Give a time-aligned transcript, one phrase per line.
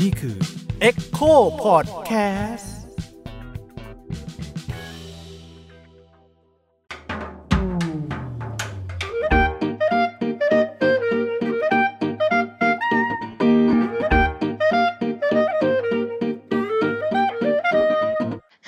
[0.00, 0.36] นี่คือ
[0.88, 1.32] Echo
[1.64, 2.66] Podcast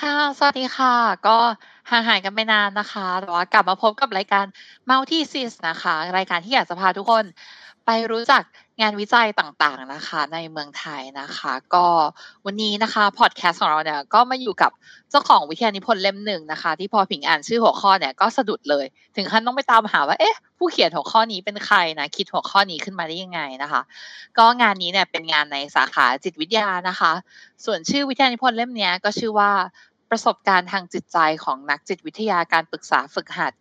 [0.00, 0.95] ค่ะสวัสดีค่ะ
[1.27, 1.39] ก็
[1.91, 4.45] ห่างหายกันไปนานนะคะ แต่ว่ากลับมาพบกับรายการ
[4.89, 7.25] Multi Sis นะคะ รายการที่อยากจะพาทุกคน
[7.86, 8.42] ไปรู้จัก
[8.80, 11.86] งานวิจัยต่างๆนะคะในเมืองไทยนะคะ ก็
[12.46, 14.70] วันนี้นะคะพอดแคสต์ของเราเนี่ยก็มาอยู่กับ
[15.10, 23.82] เจ้าของวิทยานิพนธ์เล่มหนึ่งนะคะ ที่พอผิงอ่านชื่อหัวข้อเนี่ยก็สะดุดเลย ถึงขั้นต้องไปตามหาว่าเอ๊ะผู้เขียนหัวข้อนี้เป็นใครนะคิดหัวข้อนี้ขึ้นมาได้ยังไงนะคะ
[24.38, 27.12] ก็งานนี้เนี่ยเป็นงานในสาขาจิตวิทยานะคะ
[27.64, 29.52] ส่วนชื่อวิทยานิพนธ์เล่มเนี้ยก็ชื่อว่า
[30.10, 33.52] ประสบการณ์ทางจิตใจของนักจิตวิทยาการปรึกษาฝึกหัด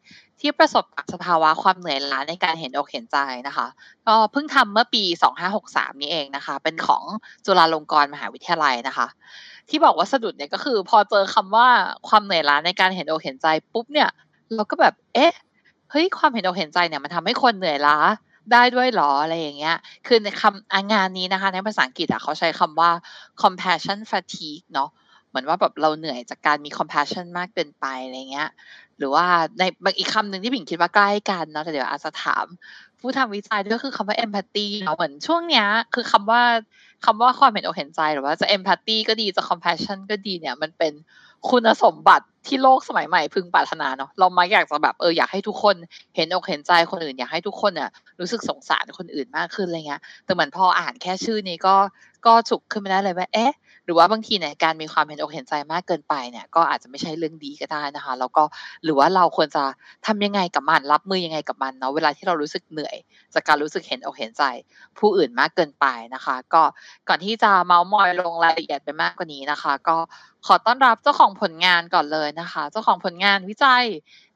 [0.41, 3.67] ที่ประสบกับสภาวะความเหนื่อยล้าในการเห็นอกเห็นใจนะคะ
[4.07, 5.03] ก็เพิ่งทำเมื่อปี
[5.47, 7.03] 2563 นี้เองนะคะ เป็นของ
[7.45, 9.07] จุฬาลงกรณ์มหาวิทยาลัยนะคะ
[9.69, 11.67] ที่บอกว่าสะดุดเนี่ยก็คือ พอเจอคำว่า
[12.07, 14.09] ความเหนื่อยล้าในการเห็นอกเห็นใจปุ๊บเนี่ย
[14.55, 15.33] เราก็แบบเอ๊ะ
[15.91, 17.97] เฮ้ยความเห็นอกเห็นใจเนี่ยมันทำให้คนเหนื่อยล้า
[18.51, 19.75] ได้ด้วยหรออะไรอย่างเงี้ย
[20.07, 22.91] คือในคำอะงานนี้นะคะ ในภาษาอังกฤษอะเขาใช้คำว่า
[23.41, 24.89] compassion fatigue เนาะ
[25.29, 28.49] เหมือนว่าแบบเราเหนื่อยจากการมี compassion มากเกินไปอะไรเงี้ย
[29.01, 29.25] หรือว่า
[29.59, 32.45] ในบางอีกคำหนึ่งที่ผิงคิดว่าใกล้กันเนาะแต่เดี๋ยวอาจจะถาม
[32.99, 36.41] ผู้ทำวิจัยด้วยก็คือคำว่า empathy เนาะเหมือนช่วงเนี้ย คือคำว่า
[37.05, 40.93] คำว่าความเห็นอกเห็นใจหรือว่าจะ empathy ก็ดีจะ compassion ก็ดีเนี่ย มันเป็น
[41.49, 45.75] คุณสมบัติที่โลกสมัยใหม่พึงปรารถนาเนาะเรามาอยากจะแบบเอออยากให้ทุกคน
[46.15, 51.75] เห็นอกเห็นใจคนอื่นอยากให้ทุกคนเนี่ยรู้สึกสงสารคนอื่นมากขึ้นอะไรเงี้ยแต่เหมือนพออ่านแค่ชื่อนี้ก็
[52.25, 53.51] ก็ฉุกขึ้นมาได้เลยว่าเอ๊ะ
[53.85, 58.43] หรือว่าบางทีเนี่ยการมีความเห็นอกเห็นใจมากเกินไปเนี่ยก็อาจจะไม่ใช่เรื่องดีก็ได้นะคะ แล้วก็
[58.83, 59.63] หรือว่าเราควรจะ
[60.05, 62.95] ทำยังไงกับมันรับมือยังไงกับมันเนาะเวลาที่เรารู้สึกเหนื่อย
[63.33, 64.43] จากการรู้สึกเห็นอกเห็นใจ
[64.97, 66.63] ผู้อื่นมากเกินไปนะคะ ก็
[67.07, 69.97] ก่อนที่จะเมาส์มอยลงรายละเอียดไปมากกว่านี้นะคะ ก็
[70.45, 73.85] ขอต้อนรับเจ้าของผลงานก่อนเลยนะคะ เจ้าของผลงานวิจัย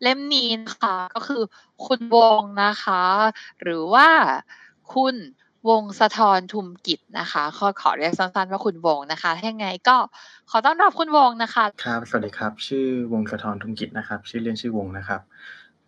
[0.02, 1.44] เล่มนี้นะคะก็คือ
[1.86, 3.04] คุณวงนะคะ
[3.62, 4.08] หรือว่า
[4.94, 5.16] คุณ
[5.70, 9.98] วงสะทรทุมกิจนะคะขอขอเรียกสั้นๆว่าคุณวงนะคะถ้ายังไงก็
[10.50, 15.22] ขอต้อนรับคุณวงนะคะ ครับ สวัสดีครับ ชื่อวงสะทรทุมกิจนะครับ ชื่อเล่นชื่อวงนะครับ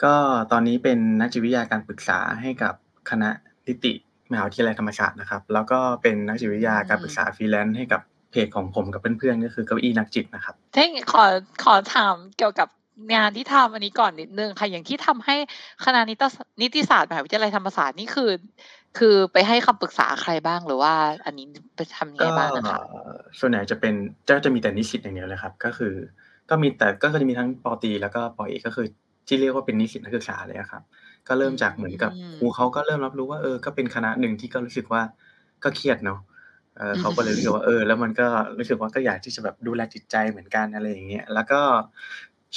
[0.03, 0.15] ก็
[0.51, 2.73] ตอนนี้เป็นนักจิตวิทยาการปรึกษาให้กับ
[3.09, 3.29] คณะ
[3.67, 3.93] นิติ
[4.31, 8.01] มหาวิทยาลัยธรรมศาสตร์นะครับ แล้วก็เป็นนักจิตวิทยาการปรึกษาฟรีแลนซ์ให้กับ
[8.31, 11.23] เพจของผมกับเพื่อนๆก็คือเก้าอี้นักจิตนะครับถ้าอย่างงี้ขอ
[11.63, 12.67] ขอถามเกี่ยวกับ
[13.13, 15.35] งานที่ทำอันนี้ก่อนนิดนึงค่ะอย่างที่ทำให้
[15.85, 16.23] คณะนิต
[16.61, 18.29] นิติศาสตร์มหาวิทยาลัยธรรมศาสตร์นี่คือ
[18.97, 20.93] คือไปให้คำปรึกษาใครบ้างหรือว่า
[21.25, 22.77] อันนี้ไปทำยังไงก็บ้างนะคะ
[23.39, 23.93] ส่วนใหญ่จะเป็น
[24.27, 25.93] จะจะมีแต่นิสิตอย่างเดียวเลยครับ ก็คือ
[26.49, 28.87] ก็มีแต่ก็จะมีทั้งปอตรีแล้วก็ปอเอกก็คือ
[29.27, 30.83] ที่เรียกว่าเป็นนิสิตนักศึกษาเลยอะครับ
[31.27, 35.01] ก็เริ่มจากเหมือนกับอืมครูเขาก็เริ่มรับรู้ว่าเออก็เป็นคณะหนึ่งที่ก็รู้สึกว่า
[35.63, 36.19] ก็เครียดเนาะ
[36.77, 41.61] เออเขาก็เลยรู้สึกว่าเออ แล้วมันก็รู้สึกว่าก็อยากที่จะแบบดูแลจิตใจเหมือนกันอะไรอย่างเงี้ยแล้วก็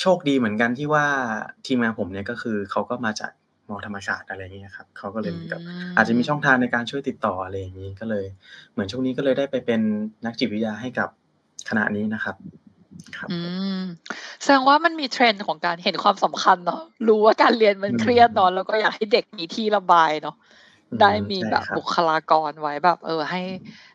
[0.00, 1.06] โชคดีเหมือนกันที่ว่า
[1.66, 3.30] ทีมงานผมเนี่ยก็คือเขาก็มาจาก
[3.70, 5.60] มอธรรมศาสตร์อะไรอย่างเงี้ยครับเขาก็เลยเหมือนกับ
[5.96, 8.24] อาจจะมีช่องทางในการช่วยติดต่ออะไรอย่างนี้ก็เลย
[8.72, 9.80] เหมือนช่วงนี้ก็เลยได้ไปเป็น
[10.26, 11.08] นักจิตวิทยาให้กับ
[11.68, 12.36] คณะนี้นะครับ
[13.16, 13.38] ครับอื
[13.78, 13.80] ม
[14.42, 20.36] แสดงว่ามันมีเทรนด์ของการเห็นความสำคัญเนาะรู้ว่าการเรียนมันเครียดเนาะแล้วก็อยากให้เด็กมีที่ระบายเนาะ
[20.90, 23.42] อืมได้มีใช่แบบครับบุคลากรไว้แบบ เออ ให้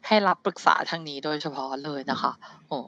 [0.07, 2.31] ให้รับปรึกษาทางนี้โดยเฉพาะเลยนะคะ
[2.67, 2.79] โอ้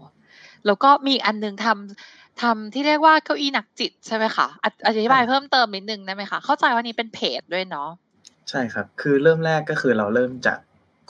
[0.66, 7.90] แล้วก็มีอีกอันหนึงทำ ทำที่เรียกว่าเก้าอี้นักจิตใช่ไหมคะออธิบายเพิ่มเติมนิดนึงได้ไหมคะเข้าใจว่านี้เป็นเพจด้วยเนาะ
[8.50, 10.60] ใช่ครับ คือเริ่มแรกก็คือเราเริ่มจาก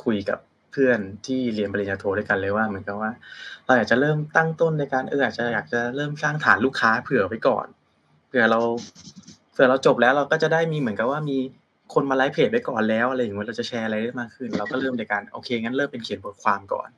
[0.04, 0.40] คุยกับ
[0.72, 3.12] เพื่อนที่เรียนปริญญาโทด้วยกันเลยว่าเหมือนกับว่า
[3.66, 7.68] เราอยากจะเริ่มตั้งต้นในการเอออาจจะอยากจะเริ่มสร้างฐานลูกค้าเผื่อไว้ก่อน
[8.28, 8.60] เผื่อเรา
[9.52, 11.38] เผื่อเราจบแล้วเราก็จะได้มีเหมือนกับว่ามี
[11.94, 16.90] คนมาไลฟ์เพจไว้ก่อนแล้วอะไรอย่างเงี้ยเราจะแชร์อะไรได้มากขึ้น เราก็เริ่มในการโอเคงั้นเริ่มเป็นเขียนบทความก่อน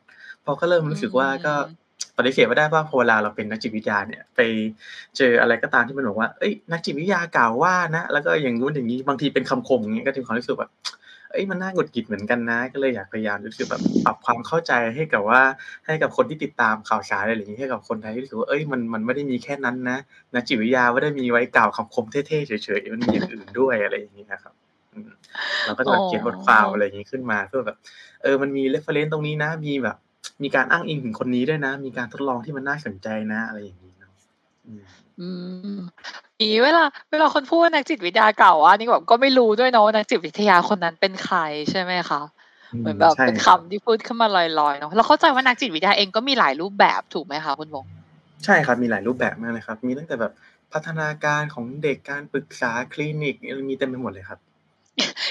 [0.45, 1.88] พอก็เริ่มรู้สึกว่าก็อืม
[2.19, 4.39] ปฏิเสธไม่ได้ว่าพอเวลาเราเป็นนักจิตวิทยาเนี่ย ไป
[5.17, 10.71] เจออะไรก็ตามที่มันบอกว่าเอ้ยนักจิตวิทยากล่าวว่านะ แล้วก็อย่างนู้นอย่างนี้บางทีเป็นคำคมอย่างเงี้ยก็จะมีความรู้สึกแบบ
[11.31, 15.41] เอ้ยมันน่าหงุดหงิดเหมือนกันนะ ก็เลยอยากพยายามรู้สึกแบบปรับความเข้าใจให้กับว่า
[15.85, 19.97] ให้กับคนที่ติดตามข่าวสารอะไรอย่างนี้ให้กับคนไทยที่รู้สึกว่าเอ้ยมันมันไม่ได้มีแค่นั้นนะ
[20.33, 24.53] นักจิตวิทยาไม่ได้มีไว้กล่าวคำคมเท่ๆเฉยๆมันมีอย่างอื่นด้วยอะไรอย่างนี้นะครับ
[25.65, 27.77] เราก็จะเขียนบทความอะไรอย่างนี้ขึ้นมาเพื่อแบบ
[28.23, 29.97] เออมันมี reference ตรงนี้นะมีแบบ
[30.43, 34.13] มีการอ้างอิงถึงคนนี้ด้วยนะ มีการทดลองที่มันน่าสนใจนะอะไรอย่างนี้เนาะ
[34.65, 34.81] อืม
[35.19, 35.29] อื
[35.75, 35.77] ม
[36.39, 41.37] อีเวลาเวลาคนพูดว่านักจิตวิทยากล่าวอะนี่แบบก็ไม่รู้ด้วยเนาะว่านักจิตวิทยาคนนั้นเป็นใคร
[41.71, 42.21] ใช่ไหมคะ
[42.79, 47.85] เหมือนแบบใช่เป็นคำ ครับที่พูดขึ้นมาลอยๆเนาะเราเข้าใจว่านักจิตวิทยาเองก็มีหลายรูปแบบถูกไหมคะคุณวง
[48.45, 50.33] ใช่ครับมีหลายรูปแบบมากเลยครับ มีตั้งแต่แบบ
[50.73, 53.35] พัฒนาการของเด็กการปรึกษาคลินิก
[53.69, 54.48] มีเต็มไปหมดเลยครับอ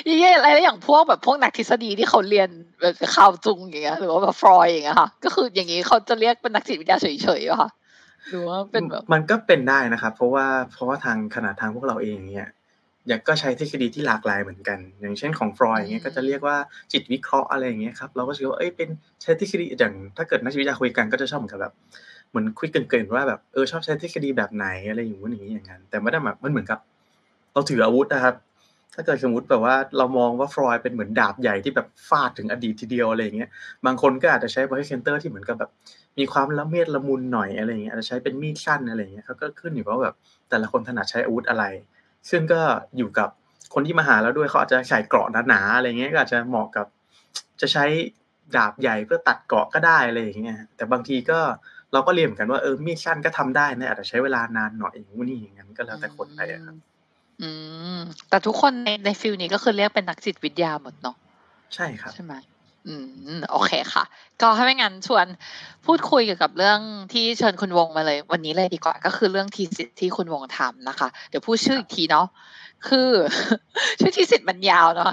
[0.09, 2.49] ยี่อะไรอย่างพวกแบบพวกนักทฤษฎีที่เขาเรียน
[2.81, 7.71] แบบข่าวจุงอย่างเงี้ยหรือว่าแบบฟรอยอย่างเงี้ยค่ะก็คืออย่างนี้เขาจะเรียกเป็นนักจิตวิทยาเฉยๆป่ะคะ
[8.31, 12.49] หรือว่าเป็นแบบมันก็เป็นได้นะครับ เพราะว่าเพราะว่าทางขนาดทางพวกเราเองเนี่ย
[13.09, 16.57] อยากก็ใช้ทฤษฎีที่หลากหลายเหมือนกัน อย่างเช่นของฟรอยอย่างเงี้ยก็จะเรียกว่า
[16.93, 18.89] จิตวิเคราะห์อะไรอย่างเงี้ยครับเราก็คิดว่าเอ้ยเป็น
[19.23, 21.75] ใช้ทฤษฎีอย่างถ้าเกิดนักจิตวิทยาคุยกันก็จะชอบเหมือนกับแบบ
[22.31, 26.79] เหมือนคุยเกินๆว่าแบบเออชอบใช้ทฤษฎีแบบไหนอะไรอย่างนู้นอย่างนี้อย่างนั้นแต่ไม่ได้แบบมันเหมือนกับ
[27.53, 28.35] เราถืออาวุธนะครับ
[28.95, 33.51] ถ้าเกิดสมมติแบบว่าเรามองว่าฟรอยเป็นเหมือนดาบใหญ่ที่แบบฟาดถึงอดีตทีเดียวอะไรอย่างเงี้ย
[33.87, 35.71] บางคนก็อาจจะใช้บริเซนเตอร์ที่เหมือนกับแบบ
[36.19, 40.15] มีความละเมียดละมุนหน่อยอะไรเงี้ยอาจจะใช้เป็นมีดสั้นอะไรเงี้ยเขาก็ขึ้นอยู่ว่าแบบ
[40.51, 41.65] แต่ละคนถนัดใช้อาวุธอะไร
[42.31, 42.61] ซึ่งก็
[42.97, 43.29] อยู่กับ
[43.75, 46.87] คนที่มาหาแล้วด้วยเขาอาจจะใส่เกราะหนาๆอะไรเงี้ยก็อาจจะเหมาะกับ
[47.61, 47.85] จะใช้
[48.57, 51.41] ดาบใหญ่เพื่อตัดเกราะก็ได้อะไรอย่างเงี้ยแต่บางทีก็
[51.93, 56.77] เราก็เรียนเหมือนกันว่าเออมีดสั้นก็ทำได้นะอาจจะใช้เวลานานหน่อยอย่างนี้อย่างนั้นก็แล้วแต่คนไปครับ
[57.43, 57.49] อื
[57.97, 57.99] ม
[58.29, 61.17] แต่ทุกคนในในฟิลนี้ก็คือเรียกเป็นนักจิตวิทยาหมดเนาะ
[61.75, 62.35] ใช่ครับ ใช่ไหม
[62.87, 62.95] อื
[63.37, 64.05] ม โอเคค่ะ
[64.41, 65.27] ก็ถ้าไม่งั้นชวน
[65.87, 66.79] พูดคุยเกี่ยวกับเรื่อง
[67.13, 72.27] ที่เชิญคุณวงมาเลย วันนี้เลยดีกว่า ก็คือเรื่องทีสิทธิ์ที่คุณวงทำนะคะ เดี๋ยวพูดชื่ออีกทีเนาะ
[72.89, 73.11] คือ
[74.01, 75.13] ชื่อทีสิทธิ์มันยาวเนาะ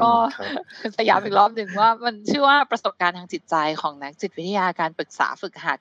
[0.00, 0.48] ก็อืมครับ
[0.96, 5.78] จะย้ำอีกรอบหนึ่งว่ามันชื่อว่าประสบการณ์ทางจิตใจของนักจิตวิทยาการปรึกษาฝึกหัด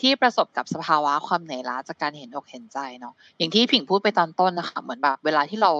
[0.00, 5.70] ที่ประสบกับสภาวะความเหนื่อยล้าจากการเห็นอกเห็นใจเนาะอย่างที่ผิงพูดไปตอนต้นนะคะเหมือนแบบเวลาที่เรา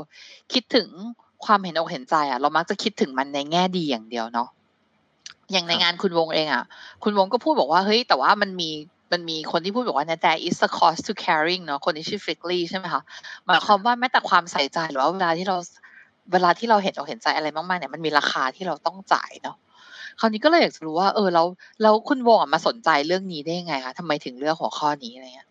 [0.53, 0.89] คิดถึง
[1.45, 4.49] ความเห็นอกเห็นใจอะเรามักจะคิดถึงมันในแง่ดีอย่างเดียวเนาะ
[5.53, 6.65] อย่างในครับงานคุณวงเองอะ
[7.03, 8.71] คุณวงก็พูดบอกว่าเฮ้ยแต่ว่ามันมี
[9.13, 13.03] มันมีคนที่พูดบอกว่าเนี่ยแต่ is the cost to caring เนาะคนที่ชื่อฟิกลี่ใช่ไหมคะ
[13.47, 15.57] หมายความว่าแม้แต่ความใส่ใจหรือว่าเวลาที่เรา
[16.33, 19.57] เวลาที่เราเห็นอกเห็นใจอะไรมากๆเนี่ยมันมีราคาที่เราต้องจ่ายเนาะ
[20.21, 21.47] คราวนี้ก็เลยอยากจะรู้ว่า เออแล้ว
[21.83, 25.49] แล้วคุณวงอะมาสนใจเรื่องนี้ได้ยังไงคะทำไมถึงเลือกหัวข้อนี้อะไรเงี้ย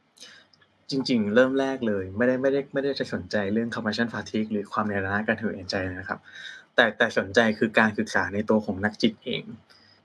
[0.90, 6.20] จริง ๆ เริ่มแรกเลย ไม่ได้ไม่ได้ไม่ได้จะสนใจเรื่อง compassion fatigue หรือความเหนื่อยล้าการถือเห็นใจนะครับ
[6.76, 9.44] แต่แต่สนใจคือการศึกษาในตัวของนักจิตเอง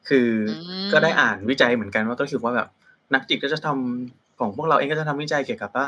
[0.08, 0.52] คืออ
[0.86, 2.68] มก็ได้อ่านวิจัยเหมือนกันว่าก็รู้สึกว่าแบบ
[3.14, 5.86] นักจิตก็จะทำของพวกเราเองก็จะทำวิจัยเกี่ยวกับว่า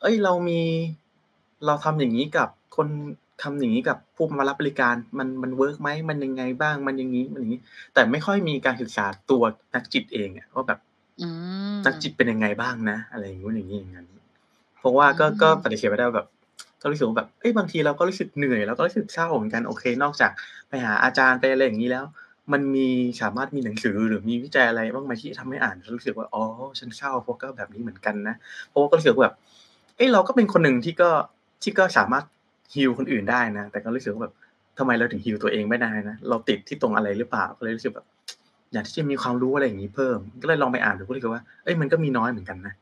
[0.00, 0.60] เอ้ยเรามี
[1.66, 2.88] เราทำอย่างนี้กับคน
[3.42, 7.60] ทำอย่างนี้กับผู้มารับบริการมันมัน work ไหมมันยังไงบ้างมันอย่างนี้มันอย่างนี้
[7.94, 9.42] แต่ไม่ค่อยมีการศึกษาตัว
[9.74, 10.78] นักจิตเองอะว่าแบบ
[11.22, 11.28] อื
[11.74, 14.06] มนักจิตเป็นยังไงบ้างนะ อะไรอย่างงู้นอย่างนี้อย่างนั้น
[14.78, 16.28] เพราะว่าก็อืมก็ปฏิเสธไม่ได้ว่าแบบ
[16.82, 20.30] ก็รู้สึกว่าแบบเอ้ยบางทีเราก็รู้สึกเหนื่อยแล้วก็รู้สึกเศร้าเหมือนกันโอเค นอกจาก
[20.68, 22.04] ไปหาอาจารย์ไปอะไรอย่างนี้แล้ว
[22.52, 22.88] มันมี
[23.20, 26.44] สามารถมีหนังสือหรือมีวิจัยอะไรบ้างไหมที่ทำให้อ่านแล้วรู้สึกว่าอ๋อ
[26.78, 28.34] ฉันเศร้าเพราะก็แบบนี้เหมือนกันนะ
[28.68, 29.34] เพราะว่าก็รู้สึกว่าแบบ
[29.96, 31.10] เอ้ยเราก็เป็นคนหนึ่งที่ก็
[31.62, 32.24] ที่ก็สามารถ
[32.74, 34.34] ฮิลคนอื่นได้นะ แต่ก็รู้สึกว่าแบบ
[34.78, 38.06] ทำไมเราถึงฮิลตัวเองไม่ได้นะ เราติดที่ตรงอะไรหรือเปล่า ก็เลยรู้สึกแบบ
[38.72, 42.74] อยากที่จะมีความรู้อะไรอย่างนี้เพิ่ม ก็เลยลองไปอ่านดูก็รู้สึกว่า เอ้ยมันก็มีน้อยเหมือนกันนะ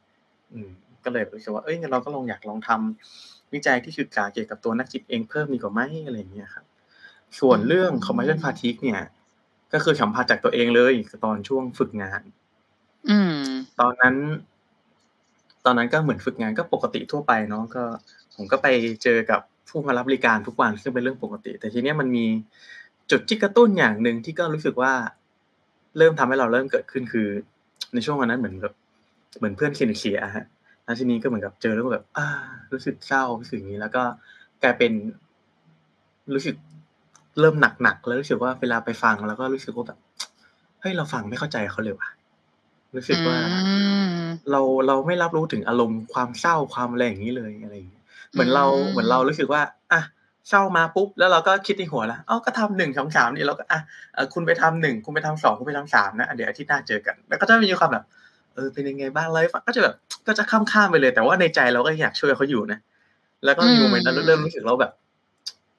[0.52, 0.70] อืม
[1.04, 6.64] ก็เลยรู้สึกว่า เอ้ยงั้นเราก็ลองอยากลองทำวิจัยที่ศึกษาเกี่ยวกับตัวนักจิตเองเพิ่มดีกว่าไหมอะไรอย่างเงี้ยครับ
[7.38, 9.02] ส่วนเรื่อง commercial fatigue เนี่ย
[9.72, 10.94] ก็คือสัมผัสจากตัวเองเลย
[11.24, 12.22] ตอนช่วงฝึกงาน
[13.10, 13.42] อืม
[13.80, 14.14] ตอนนั้น
[15.64, 17.82] ตอนนั้นก็เหมือนฝึกงานก็ปกติทั่วไปเนาะก็
[18.36, 18.66] ผมก็ไป
[19.02, 19.40] เจอกับ
[19.70, 22.26] ผู้มารับบริการทุกวันซึ่งเป็นเรื่องปกติ แต่ทีเนี้ยมันมี
[23.10, 24.92] จุดที่กระตุ้นอย่างหนึ่งที่ก็รู้สึกว่า
[25.98, 27.28] เริ่มทำให้เราเริ่มเกิดขึ้นคือ
[27.94, 28.74] ในช่วงวันนั้นเหมือนแบบ
[29.38, 30.46] เหมือนเพื่อนสนิทเสียฮะ
[30.84, 32.26] แล้วทีนี้ก็เหมือนกับเจอแล้วก็แบบอ่า
[32.72, 34.02] รู้สึกเศร้ารู้สึกอย่างนี้ แล้วก็
[34.62, 34.92] กลายเป็น
[36.34, 36.56] รู้สึก
[37.40, 39.98] เริ่มหนักๆแล้วรู้สึกว่าเวลาไปฟังแล้วก็รู้สึกว่าแบบ
[40.80, 42.08] เฮ้ยเราฟังไม่เข้าใจเขาเลยว่ะ
[42.96, 43.36] รู้สึกว่า
[43.66, 43.74] อื
[44.10, 47.99] มเราเราไม่รับรู้ถึงอารมณ์ความเศร้าความอะไรอย่างนี้เลยอะไรอย่างเงี้ย
[48.32, 50.00] เหมือนเราอืมเหมือนเรารู้สึกว่าอะ
[50.48, 53.80] เศร้ามาปุ๊บแล้วเราก็คิดในหัวแล้วเอ้าก็ทำหนึ่งสองสามนี่เราก็อะ
[54.14, 58.04] เอ่อคุณไปทำหนึ่งคุณไปทำสองคุณไปทำสามนะอะเดี๋ยวอาทิตย์หน้าเจอกัน แล้วก็จะมีความแบบ
[58.54, 59.94] เออเป็นยังไงบ้างเลยก็จะแบบ
[60.26, 62.78] ก็จะข้ามข้ามๆไปเลย แต่ว่าในใจเราก็อยากช่วยเขาอยู่นะ
[63.44, 64.92] แล้วก็มีโมเมนต์นั้นเริ่มรู้สึกเราแบบ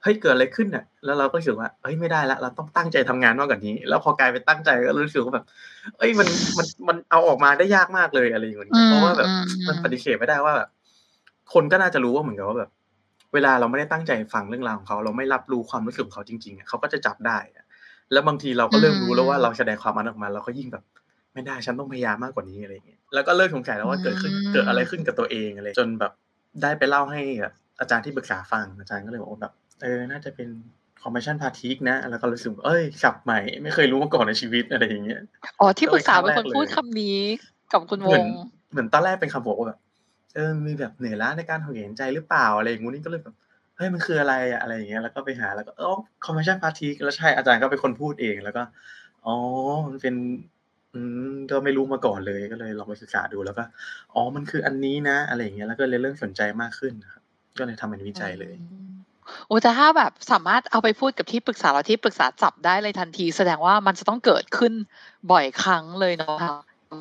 [0.03, 5.45] เฮ้ยเกิดอะไรขึ้นเนี่ยแล้วเราก็รู้สึกว่าเฮ้ยไม่ได้ละเราต้องตั้งใจทำงานมากกว่านี้ แล้วพอกลายเป็นตั้งใจก็รู้สึกว่าแบบ
[5.97, 6.27] เอ้ยมัน
[6.57, 10.69] มันมันเอาออกมาได้ยากมากเลยอะไรอย่างเงี้ยเพราะว่าแบบอืมอืมมันปฏิเสธไม่ได้ว่าแบบ
[11.53, 12.69] คนก็น่าจะรู้ว่าเหมือนกับว่าแบบ
[13.33, 17.65] เวลาเราไม่ได้ตั้งใจฟังเรื่องราวของเขา เราไม่รับรู้ความรู้สึกของเขาจริงๆอะเขาก็จะจับได้อะ
[18.11, 20.83] แล้วบางทีเราก็เริ่มรู้แล้วว่าเราแสดงความมันออกมาเราก็ยิ่งแบบ
[21.33, 26.11] ไม่ได้ฉันต้องพยายามมากกว่านี้อะไรอย่างเงี้ยแล้วก็เริ่มสงสัยแล้วว่าเกิดขึ้นอืมเกิดอะไรขึ้นกับตัวเองอะไรจนแบบ
[26.61, 30.49] ได้ไปเล่าให้แบบอาจารย์ที่ปรึกษาฟังอาจารย์ก็เลยบอกว่าแบบเออน่าจะเป็น
[31.01, 35.19] compassion fatigue นะ แล้วก็รู้สึกว่าเอ้ยสับใหม่ ไม่เคยรู้มาก่อนในชีวิตอะไรอย่างเงี้ย
[35.59, 37.17] อ๋อที่ปรึกษาก็เป็นเป็นคนครั้งแรกเลยพูดคำนี้
[37.71, 38.27] กับคุณวเหมือนง
[38.71, 39.79] เหมือนตอนแรกเป็นคำบอกว่าแบบ
[40.35, 43.35] เออมีแบบเหนื่อยล้าในการเห็นใจหรือเปล่าอะไรอย่างงู้นนี่ก็เลยแบบ
[43.77, 45.91] เฮ้ยมันคืออะไรอะอะไรอย่างเงี้ยแล้วก็ไปหาแล้วก็อ๋อ
[46.25, 48.63] compassion fatigue แล้วใช่อาจารย์ก็เป็นคนพูดเองแล้วก็
[49.25, 49.35] อ๋อ
[49.87, 50.15] มันเป็น
[50.93, 50.99] อื
[51.33, 53.63] มก็ไม่รู้มาก่อนเลยก็เลยลองไปศึกษาดูแล้วก็
[54.13, 57.23] อ๋อมันคืออันนี้นะ อะไรอย่างเงี้ยแล้วก็เลยเริ่มสนใจมากขึ้นนะครับ
[57.59, 58.91] ก็เลยทำเป็นวิจัยเลยอืม
[59.47, 64.73] โอ้แต่ถ้าแบบสามารถเอาไปพูดกับที่ปรึกษาแล้วที่ปรึกษาจับได้เลยทันที แสดงว่ามันจะต้องเกิดขึ้น
[65.31, 66.57] บ่อยครั้งเลยเนาะค่ะ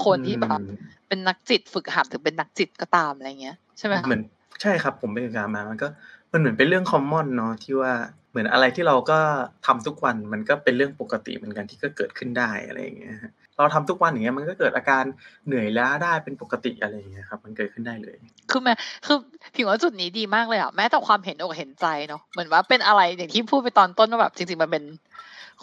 [0.06, 4.22] คนที่แบบอืม เป็นนักจิตฝึกหัดหรือเป็นนักจิตก็ตามอะไรเงี้ยใช่ไหมคะเหมือน
[4.62, 5.88] ใช่ครับ ผมไปศึกษามามันก็
[6.32, 7.92] มันเหมือนเป็นเรื่อง common เนาะที่ว่า
[8.30, 9.18] เหมือนอะไรที่เราก็
[9.66, 15.04] ทำทุกวันมันก็เป็นเรื่องปกติเหมือนกันที่ก็เกิดขึ้นได้อะไรอย่างเงี้ยฮะเราทำทุกวันอย่างเงี้ยมันก็เกิดอาการ
[15.46, 18.16] เหนื่อยล้าได้เป็นปกติอะไรอย่างเงี้ยครับ มันเกิดขึ้นได้เลย
[18.50, 18.74] คือแม่
[19.06, 19.18] คือ
[19.54, 24.84] ผิงว่าจุดนี้ดีมากเลยอะแม้แต่ความเห็นอกเห็นใจเนาะเหมือนว่าเป็นอะไรอย่างที่พูดไปตอนต้นว่าแบบจริงๆมันเป็น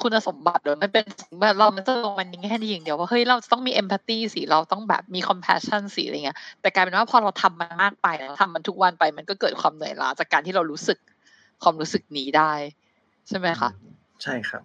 [0.01, 10.97] คุณสมบัติหรือมันเป็นสิ่งแบบเรามันจะลงมันแค่นี้อย่างเดียวว่าเฮ้ยเราจะต้องมี empathy สิเราต้องแบบมี compassion สิอะไรเงี้ยแต่กลายเป็นว่าพอเราทำมันมากไปเราทำมันทุกวันไปมันก็เกิดความเหนื่อยล้าจากการที่เรารู้สึก
[11.63, 12.51] ความรู้สึกนี้ได้
[13.27, 13.69] ใช่ไหมคะ
[14.23, 14.61] ใช่ครับ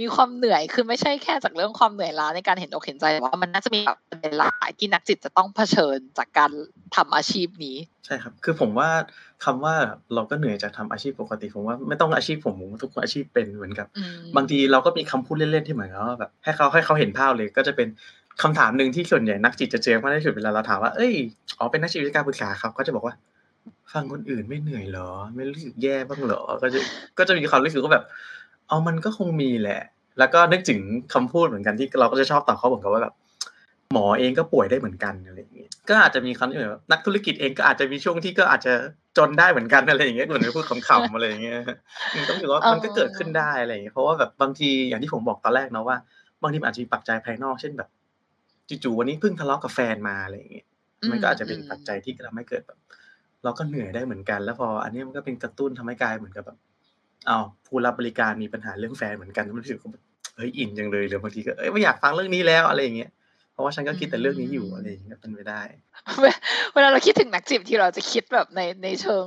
[0.00, 6.50] มีความเหนื่อยคือไม่ใช่แค่จากเรื่องความเหนื่อยล้าในการเห็นอกเห็นใจแต่ว่ามันน่าจะมีแบบประเด็นหลายที่นักจิตจะต้องเผชิญจากการ
[6.96, 7.76] ทำอาชีพนี้
[8.06, 8.90] ใช่ครับ คือผมว่า
[9.44, 9.74] คำว่า
[10.14, 17.88] เราก็เหนื่อยจากทำอาชีพปกติ ผมว่าไม่ต้องอาชีพผมผมว่าทุกคนอาชีพเป็นเหมือนกับอืมบางทีเราก็มีคำพูดเล่นๆที่เหมือนกับว่าแบบให้เขาให้เขาเห็นภาพเลยก็จะเป็น
[18.42, 21.12] คำถามหนึ่งที่ส่วนใหญ่นักจิตจะเจอมากที่สุดเวลาเราถามว่าเอ้ย
[21.58, 23.14] อ๋อเป็นนักจิตวิทยาการปรึกษาครับก็จะบอกว่า
[23.92, 26.78] ฟังคนอื่นไม่เหนื่อยเหรอ ไม่รู้สึกแย่บ้างเหรอ ก็จะ
[27.18, 28.04] ก็จะมีความรู้สึกว่าแบบ
[28.70, 29.80] เอามันก็คงมีแหละ
[30.18, 30.80] แล้วก็นึกถึง
[31.14, 33.14] คำพูดเหมือนกันที่เราก็จะชอบตอบเขาเหมือนกับว่าแบบ
[33.92, 38.72] หมอเองก็ป่วยได้เหมือนกันอะไรอย่างเงี้ย ก็อาจจะมีคำที่แบบนักธุรกิจเองก็อาจจะมีช่วงที่ก็อาจจะ
[39.16, 41.56] จนได้เหมือนกันอะไรอย่างเงี้ยเหมือนพูดขำๆอะไรอย่างเงี้ย
[42.28, 45.96] ต้องถือว่ามันก็เกิดขึ้นได้อะไรอย่างเงี้ยเพราะว่าแบบบางทีอย่างที่ผมบอกตอนแรกเนาะว่า
[46.42, 47.88] บางทีอาจจะมีปัจจัยภายนอกเช่นแบบ
[48.84, 50.66] จู่ๆวันนี้เพิ่งทะเลาะกับแฟนมาอะไรอย่างเงี้ย
[51.10, 52.78] มันก็อาจจะเป็นปัจจัยที่ทำให้เกิดแบบ
[53.44, 56.58] เราก็เหนื่อยได้เหมือนกัน แล้วพอ อันนี้มันก็เป็นกระตุ้นทำให้กายเหมือนกับแบบ
[57.28, 60.02] อ้าวผู้รับบริการมีปัญหาเรื่องแฟนเหมือนกันมันรู้สึกว่าแบบ
[60.36, 63.10] เฮ้ยอินจังเลยหรือบางทีก็เอ้ยไม่อยากฟังเรื่องนี้แล้วอะไรอย่างเงี้ย
[63.52, 65.62] เพราะว่าฉันก็คิดแต่เรื่องนี้อยู่อะไรอย่างเงี้ยเป็นไปได้
[66.20, 66.24] เว
[66.74, 69.24] เวลาเราคิดถึงนักจิตที่เราจะคิดแบบในในเชิง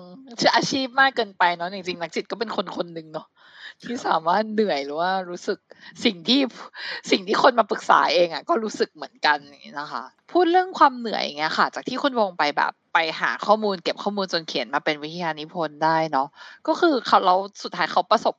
[0.56, 3.26] อาชีพมากเกินไปเนาะจริงๆนักจิตก็เป็นคนคนหนึ่งเนาะ
[3.84, 5.58] ที่สามารถเหนื่อยหรือว่ารู้สึก
[6.06, 6.40] สิ่งที่
[7.12, 16.28] สิ่งที่คนมาปรึกษาเองอะก็รู้สึกเหมือนกันอย่างนี้นะคะ พูดเรื่องความเหนื่อยอย่างเงี้ยค่ะ จากที่คุณวงไปแบบไปหาข้อมูลเก็บข้อมูลจนเขียนมาเป็นวิทยานิพนธ์ได้เนาะ
[16.68, 18.36] ก็คือเขาเราสุดท้ายเขาประสบ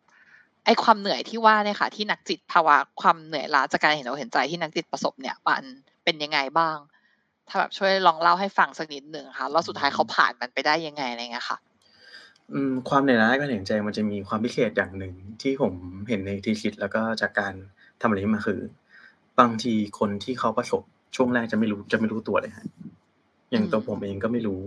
[0.64, 5.62] ไอความเหนื่อยที่ว่าเนี่ยค่ะ ที่นักจิตภาวะความเหนื่อยล้าจากการเห็นอกเห็นใจที่นักจิตประสบเนี่ยมัน
[6.05, 6.76] เป็นยังไงบ้าง
[7.49, 11.59] ถ้าแบบช่วยลองเล่าให้ฟังสักนิดหนึ่งค่ะแล้วสุดท้ายเขาผ่านมันไปได้ยังไงอะไรเงี้ยค่ะ
[12.53, 15.73] อืม ความเหนื่อยล้าการเห็นใจมันจะมีความพิเศษอย่างหนึ่งที่ผม
[16.09, 17.55] เห็นในทีคิด แล้วก็จากการ
[18.01, 18.61] ทำอะไรมา คือ
[19.41, 20.83] บางทีคนที่เขาประสบ
[21.17, 22.67] ช่วงแรกจะไม่รู้จะไม่รู้ตัวเลยฮะ
[23.53, 24.63] อย่างตัวผมเองก็ไม่รู้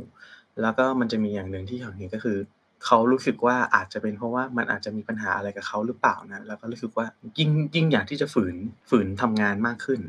[0.62, 2.38] แล้วก็มันจะมีอย่างหนึ่งที่เห็นก็คือ
[2.86, 7.06] เขารู้สึกว่าอาจจะเป็นเพราะว่ามันอาจจะมีปัญหาอะไรกับเขาหรือเปล่านะ แล้วก็รู้สึกว่า
[7.40, 8.56] ยิ่งยิ่งอยากที่จะฝืน
[8.90, 10.00] ฝืนทำงานมากขึ้น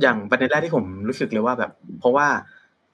[0.00, 2.26] อย่างประเด็นแรกที่ผมรู้สึกเลยว่าแบบ เพราะว่า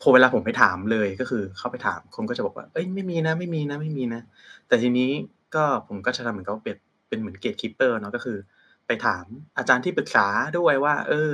[0.00, 4.20] พอเวลาผมไปถามเลยก็คือเข้าไปถามคนก็จะบอกว่า เอ้ยไม่มีนะไม่มีนะไม่มีนะ
[4.68, 5.10] แต่ทีนี้
[5.54, 6.76] ก็ผมก็จะทำเหมือนกับว่าเป็น
[7.08, 8.38] เป็นเหมือน gatekeeper เนาะก็คือ
[8.86, 9.24] ไปถาม
[9.58, 10.26] อาจารย์ที่ปรึกษา
[10.58, 11.32] ด้วยว่า เออ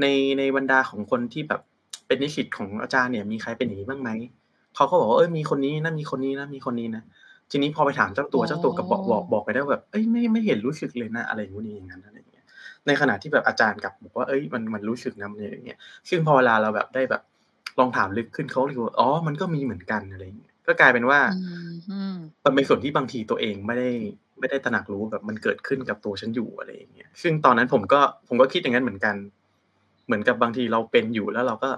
[0.00, 0.06] ใน
[0.38, 1.60] ในบรรดาของคนที่แบบ
[2.06, 4.10] เป็นนิสิตของอาจารย์เนี่ยมีใครเป็นอย่างนี้บ้างไหม
[4.76, 7.02] เขาก็บอกว่าเอ้ยมีคนนี้นะมีคนนี้นะมีคนนี้นะ
[7.50, 12.44] ทีนี้พอไปถามเจ้าตัวอ๋อเจ้าตัวก็บอกบอกบอกไปได้ว่าแบบเอ้ยไม่ไม่เห็นรู้สึกเลยนะอะไรอย่างนี้อย่างนั้นอะไรอย่างเงี้ย
[12.86, 17.22] ในขณะที่แบบอาจารย์กลับบอกว่าเอ้ยมันมันรู้สึกนะมันอย่างเงี้ยซึ่งพอเวลาเราแบบได้แบบ
[17.78, 23.90] ลองถามลึกขึ้นเขาเลยว่าอ๋อ มันก็มีเหมือนกันอะไรอย่างเงี้ยก็กลายเป็นว่าอืมอืมมันเป็นส่วนที่บางทีตัวเองไม่ได้
[24.38, 29.14] ไม่ได้ตระหนักรู้แบบมันเกิดขึ้นกับตัวฉันอยู่อะไรอย่างเงี้ยซึ่งตอนนั้นผมก็ผมก็คิดอย่างนั้นเหมือนกัน
[30.06, 31.70] เหมือนกับบางทีเราเป็นอยู่แล้วเราก็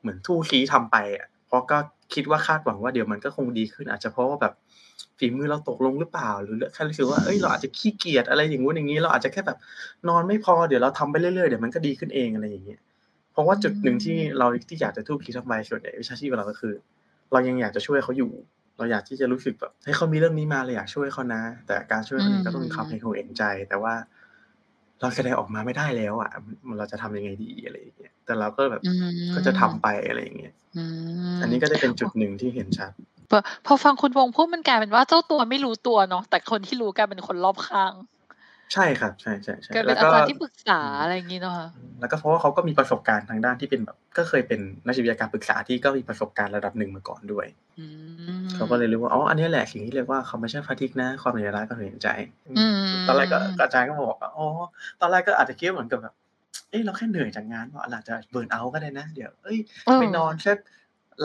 [0.00, 1.78] เหมือนทู่ชี้ทำไปอะเพราะก็
[2.14, 4.54] คิดว่าคาดหวังว่าเดี๋ยวมันก็คงดีขึ้น อาจจะเพราะว่าแบบ
[5.18, 9.58] ฝีมือเราตกลงหรือเปล่า หรือแค่รู้สึกว่าเอ้ยเราอาจจะขี้เกียจอะไรอย่างงู้นอย่างนี้ เราอาจจะแค่แบบ
[10.08, 12.80] นอนไม่พอเดี๋ยวเราทำไปเรื่อยๆเดี๋ยวมันก็ดีขึ้นเองอะไรอย่างเงี้ย
[13.36, 16.74] เพราะว่าจุดหนึ่งที่เราที่อยากจะทูบคิดทำไปส่วนใหญ่วิชาชีพเราก็คือ
[17.32, 18.30] เรายังอยากจะช่วยเขาอยู่
[18.78, 23.94] เราอยากที่จะรู้สึกแบบให้เขามีเรื่องนี้มาเราอยากช่วยเขานะ แต่การช่วยเขาเนี่ยก็ต้องมีความเห็นอกเห็นใจ แต่ว่า
[25.00, 26.30] เราแสดงออกมาไม่ได้แล้ว อะ
[26.66, 30.84] มันเราจะทำยังไงดีอะไรอย่างเงี้ยแต่เราก็แบบอืมก็จะทำไปอะไรอย่างเงี้ยอื
[31.34, 32.92] มอันนี้ก็จะเป็นจุดหนึ่งที่เห็นชัด
[33.30, 37.92] พอพอฟังคุณวงพูดมันกลายเป็นว่าเจ้าตัวไม่รู้ตัวเนาะแต่คนที่รู้กลายเป็นคนรอบข้าง
[38.72, 41.68] ใช่ครับ ใช่ใช่ใช่กลายเป็แล้นวอาก็จารย์ที่ปรึกษาอะไรอย่างงี้เนาะค่ะ
[42.00, 47.46] แล้วก็เพราะว่าเขาก็มีประสบการณ์ทางด้านที่เป็นแบบ ก็เคยเป็นนักจิตวิทยาการปรึกษาที่ก็มีประสบการณ์ระดับหนึ่งมาก่อนด้วย
[47.78, 47.86] อื
[48.40, 52.08] มเขาก็เลยรู้ว่าอ๋ออันนี้แหละสิ่งที่เรียกว่า commercial fatigue นะความเหนื่อยล้าก็เห็นใจ
[52.48, 54.46] อืมตอนแรกก็อาจารย์ก็บอกว่าอ๋อ
[55.00, 56.14] ตอนแรกก็อาจจะคิดว่าเหมือนกับแบบ
[56.70, 60.58] เอ้ยเราแค่เหนื่อยจากงานว่าอาจจะเบิร์นเอาก็ได้นะ เดี๋ยว เอ้ยเออไปนอนสัก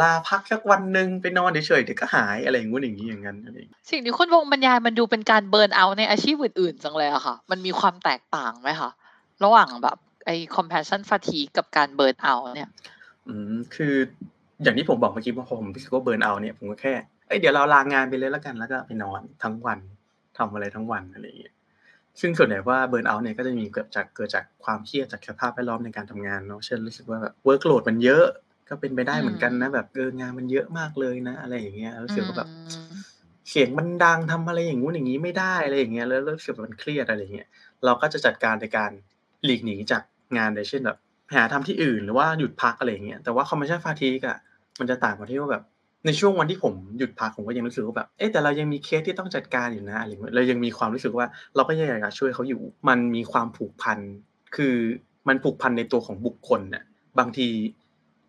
[0.01, 8.91] ลาพักสักวันหนึ่งไปนอนเฉยๆเดี๋ยวก็หายอะไรอย่างงู้นอย่างนี้อย่างนั้นอะไรอย่างงี้สิ่งที่คุณวงบรรยายมันดูเป็นการ burnout ในอาชีพอื่นๆจังเลยอะค่ะ มันมีความแตกต่างไหมคะ
[9.43, 12.69] ระหว่างแบบไอ้ compassion fatigue กับการ burnout เนี่ย
[13.27, 13.93] อืมคือ
[14.63, 16.93] อย่างที่ผมบอกเมื่อกี้ว่าพอผมรู้สึกว่า burnout เนี่ยผมก็แค่
[17.27, 19.79] ไออ้ยเดี๋ยวเราลางานไปเลยแล้วกันแล้วก็ไปนอนทั้งวัน
[20.37, 21.55] ทำอะไรทั้งวันอะไรอย่างเงี้ย
[22.19, 28.25] ซึ่งส่วนใหญ่ว่า burnout เนี่ยก็จะมีเกิดจากเกิดจากความเครียดจากสภาพแวดล้อมในการทำงานเนาะเช่นรู้สึกว่าแบบ workload มันเยอะ
[28.71, 33.01] ก็เป็นไปได้เหมือนกันนะ แบบเอองานมันเยอะมากเลยนะ อะไรอย่างเงี้ยรู้สึกว่าแบบอืม
[33.49, 37.47] เสียงมันดังทำอะไรอย่างงู้นอย่างนี้ไม่ได้อะไรอย่างเงี้ยแล้วรู้สึกว่ามันเครียดอะไรอย่างเงี้ย
[37.85, 38.91] เราก็จะจัดการในการ
[39.45, 40.03] หลีกหนีจาก
[40.37, 40.97] งานโดยเช่นแบบ
[41.33, 44.37] หาทำที่อื่นหรือว่าหยุดพักอะไรอย่างเงี้ยแต่ว่า compassion fatigue อะ
[44.79, 45.63] มันจะต่างกันที่ว่าแบบ
[46.05, 51.25] ในช่วงวันที่ผมหยุดพักผมก็ยังรู้สึกว่าแบบ เอ๊ะแต่เรายังมีเคสที่ต้องจัดการอยู่นะอะไรเงี้ยเรายังมีความรู้สึกว่า
[51.55, 53.99] เราก็ยังอยากจะช่วยเขาอยู่ มันมีความผูกพัน
[54.55, 54.75] คือ
[55.27, 56.83] มันผูกพันในตัวของบุคคลน่ะ
[57.19, 57.47] บางที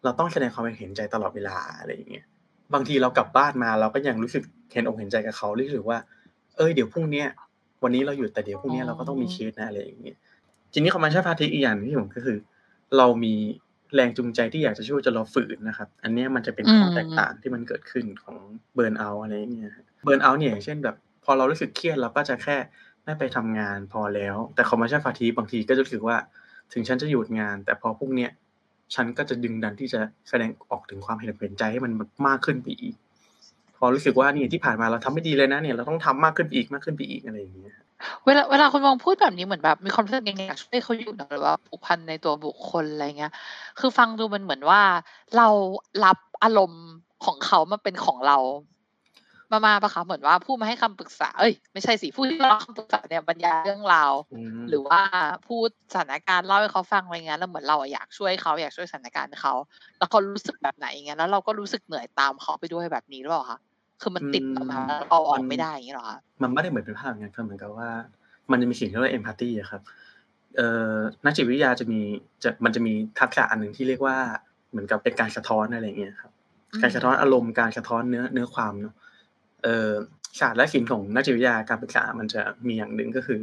[0.05, 2.27] เราต้องแสดงความเห็นใจตลอดเวลาอะไรอย่างเงี้ย
[2.75, 4.43] บางทีเรากลับบ้านมาเราก็ยังรู้สึก
[4.73, 5.99] เห็นอกเห็นใจกับเขารู้สึกว่า
[6.57, 7.27] เอ้ยเดี๋ยวพรุ่งเนี้ย
[7.83, 10.17] วันนี้เราหยุดแต่เดี๋ยวพรุ่งเนี้ยเราก็ต้องมีเคสนะอะไรอย่างเงี้ย
[10.73, 12.39] ทีนี้ compassion fatigue อีกอย่างหนึงที่ผมก็คือ
[12.99, 13.35] เรามี
[13.95, 18.37] แรงจูงใจที่อยากจะช่วยจนเราฝืนนะครับ อันเนี้ยมันจะเป็นข้อแตกต่างที่มันเกิดขึ้นของ
[18.75, 19.73] burnout อะไรอย่างเงี้ย
[20.05, 22.57] burnout เนี่ยอย่างเช่นแบบพอเรารู้สึกเครียดเราก็จะแค่
[23.05, 26.17] ไม่ไปทำงานพอแล้ว แต่ compassion fatigue บางทีก็จะรู้สึกว่า
[26.73, 28.31] ถึงฉันจะหยุดงาน แต่พอพรุ่งเนี้ย
[28.95, 31.93] ฉันก็จะดึงดันที่จะแสดงออกถึงความเห็นอกเห็นใจให้มัน
[32.27, 32.95] มากขึ้นไปอีก
[33.77, 37.77] พอรู้สึกว่านี่ที่ผ่านมาเราทำไม่ดีเลยนะเนี่ยเราต้องทำมากขึ้นไปอีกมากขึ้นไปอีกอะไรอย่างเงี้ย
[38.25, 43.33] เวลาเวลาคุณมองพูดแบบนี้เหมือนแบบมีความรู้สึกยังไงอยากช่วยเขาอยู่หรือว่าผูกพันในตัวบุคคลอะไรเงี้ย
[43.79, 44.81] คือฟังดูมันเหมือนว่า
[45.37, 45.49] เรา
[46.05, 46.85] รับอารมณ์
[47.25, 48.37] ของเขามาเป็นของเรา
[49.53, 55.01] มามาปะคะเหมือนว่าผู้มาให้คำปรึกษา เอ้ยไม่ใช่สิผู้ที่รับคำปรึกษาเนี่ยบรรยายเรื่องราวอืมหรือว่า
[55.49, 59.55] พูดสถานการณ์เล่าให้เขาฟังอะไรเงี้ยแล้วเหมือนเราอะอยากช่วยเขาอยากช่วยสถานการณ์เขา
[59.99, 63.59] แล้วเขารู้สึกแบบไหนอย่างเงี้ยแล้วเราก็รู้สึกเหนื่อยตามเขาไปด้วยแบบนี้หรือเปล่าคะ
[64.01, 67.91] คือมันติดออกมาแล้วเอาออกไม่ได้อย่างนี้เหรอคะมันไม่ได้เหมือนเป็นภาพอย่างนั้นครับเหมือนกับว่า
[68.51, 69.83] มันจะมีสิ่งที่เรียกว่าเอมพัตตีอะครับ
[70.57, 72.01] เอ่อนักจิตวิทยาจะมี
[72.43, 74.17] จะมันจะมีทักษะอันหนึ่งที่เรียกว่า
[74.71, 76.33] เหมือนกับเป็นการสะท้อนอะไรอย่างเงี้ยครับ
[76.83, 79.02] การสะท้อนอารมณ์การสะท้อนเนื้อเนื้อความเนาะเอ่อ
[80.41, 83.41] ศาสตร์และศิลป์ของนักจิตวิทยาการปรึกษามันจะมีอย่างหนึ่งก็คือ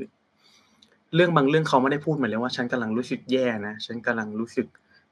[1.15, 4.67] เรื่องบางเรื่องเขาไม่ได้พูดมาเลยว่า ฉันกำลังรู้สึกแย่นะฉันกำลังรู้สึก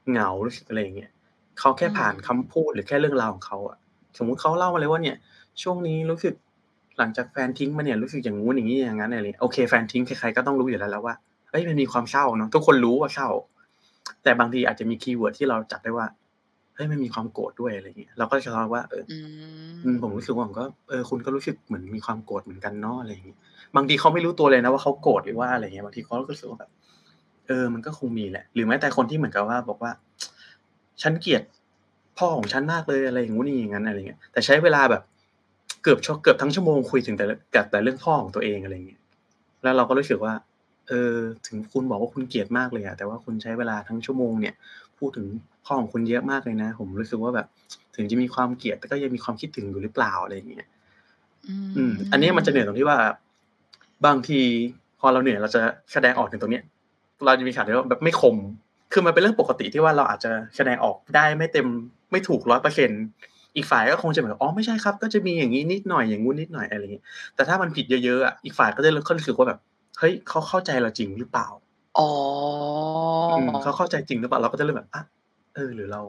[0.10, 1.12] เหงารู้สึกอะไรอย่างเงี้ย
[1.60, 3.78] เขาแค่ผ่านคำพูดหรือแค่เรื่องราวของเขาอะ
[4.18, 5.18] สมมุติเขาเล่ามาเลยว่าเนี่ย
[5.62, 6.34] ช่วงนี้รู้สึก
[6.98, 11.16] หลังจากแฟนทิ้งมาเนี่ยรู้สึกอย่างงู้นอย่างนี้อย่างนั้นอะไรโอเคแฟนทิ้งใครๆก็ต้องรู้อยู่แล้วแล้วว่า
[11.52, 13.30] เอ้ยมันมีความเศร้าเนาะทุกคนรู้ว่าเศร้า
[14.24, 16.06] แต่บางทีอาจจะมี keyword ที่เราจับได้ว่า
[16.78, 19.18] เฮ้ยมันมีความโกรธด้วยอะไรเงี้ยเราก็จะเล่าว่าเอออื
[19.84, 23.38] อืมมผมรู้สึกว่าผมก็เออคุณก็รู้สึกเหมือนมีความโกรธเหมือนกันเนาะอะไรอย่างเงี้ย
[23.76, 26.72] บางทีเขาไม่รู้ตัวเลยนะว่าเขาโกรธหรือว่าอะไรเงี้ยบางทีเขาก็รู้สึกว่าแบบ
[27.48, 29.92] เออ มันก็คงมีแหละ หรือแม้แต่คนที่เหมือนกับว่าบอกว่า
[31.02, 31.44] ฉันเกลียด
[32.18, 35.04] พ่อของฉันมากเลยอะไรอย่างงู้นอย่างนั้นอะไรเงี้ย แต่ใช้เวลาแบบ
[35.84, 39.02] เกือบชั่วเกือบทั้งชั่วโมงคุยถึงแต่ละกับแต่เรื่องพ่อของตัวเองอะไรเงี้ย
[39.64, 40.34] แล้วเราก็รู้สึกว่า
[40.88, 41.14] เออ
[41.48, 44.54] ถึงคุณบอกว่าคุณเกลียดมากเลยอะแต่ว่าคุณใช้เวลาทั้งชั่วโมงเนี่ย
[44.98, 45.28] พูดถึง
[45.68, 47.48] พ่อของคุณเยอะมากเลยนะ ผมรู้สึกว่าแบบ
[47.96, 50.68] ถึงจะมีความเกลียดแต่ก็ยังมีความคิดถึงอยู่หรือเปล่าอะไรอย่างเงี้ย
[51.76, 52.98] อืม อันนี้มันจะเหนื่อยตรงที่ว่า
[54.06, 54.40] บางที
[55.00, 55.62] พอเราเหนื่อยเราจะ
[55.94, 56.64] แสดงออกถึงตรงเนี้ย
[57.26, 58.36] เราจะมีขาดที่ว่าแบบไม่คม
[58.94, 61.68] คือมันเป็นเรื่องปกติที่ว่าเราอาจจะแสดงออกได้ไม่เต็ม
[62.12, 62.90] ไม่ถูกร้อยเปอร์เซ็น
[63.56, 69.60] อีกฝ่ายก็คงจะแบบอ๋อไม่ใช่ครับ ก็จะมีอย่างนี้นิดหน่อยอย่างงู้นนิดหน่อยอะไรอย่างเงี้ยแต่ถ้ามันผิดเยอะๆอะอีกฝ่ายก็จะเริ่มรู้สึกว่าแบบ
[70.00, 71.48] เฮ้ยเขาเข้าใจเราจริงหรือเปล่า
[71.98, 72.10] อ๋อ
[73.38, 75.02] อืมเขาเข้าใจจริงหรือเปล่าเราก็จะเริ่มแบบอะ
[75.58, 76.02] เออหรือเรา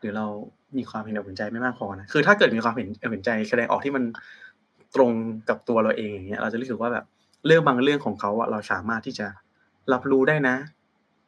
[0.00, 0.26] หรือเรา
[0.76, 4.04] มีความเห็นอกเห็นใจไม่มากพอนะคือ ถ้าเกิดมีความเห็นอกเห็นใจแสดงออกที่มัน
[4.94, 5.10] ตรง
[5.48, 7.04] กับตัวเราเองอย่างเงี้ย เราจะรู้สึกว่าแบบ
[7.46, 9.26] เรื่องบางเรื่องของเขาอะเราสามารถที่จะ
[9.92, 10.56] รับรู้ได้นะ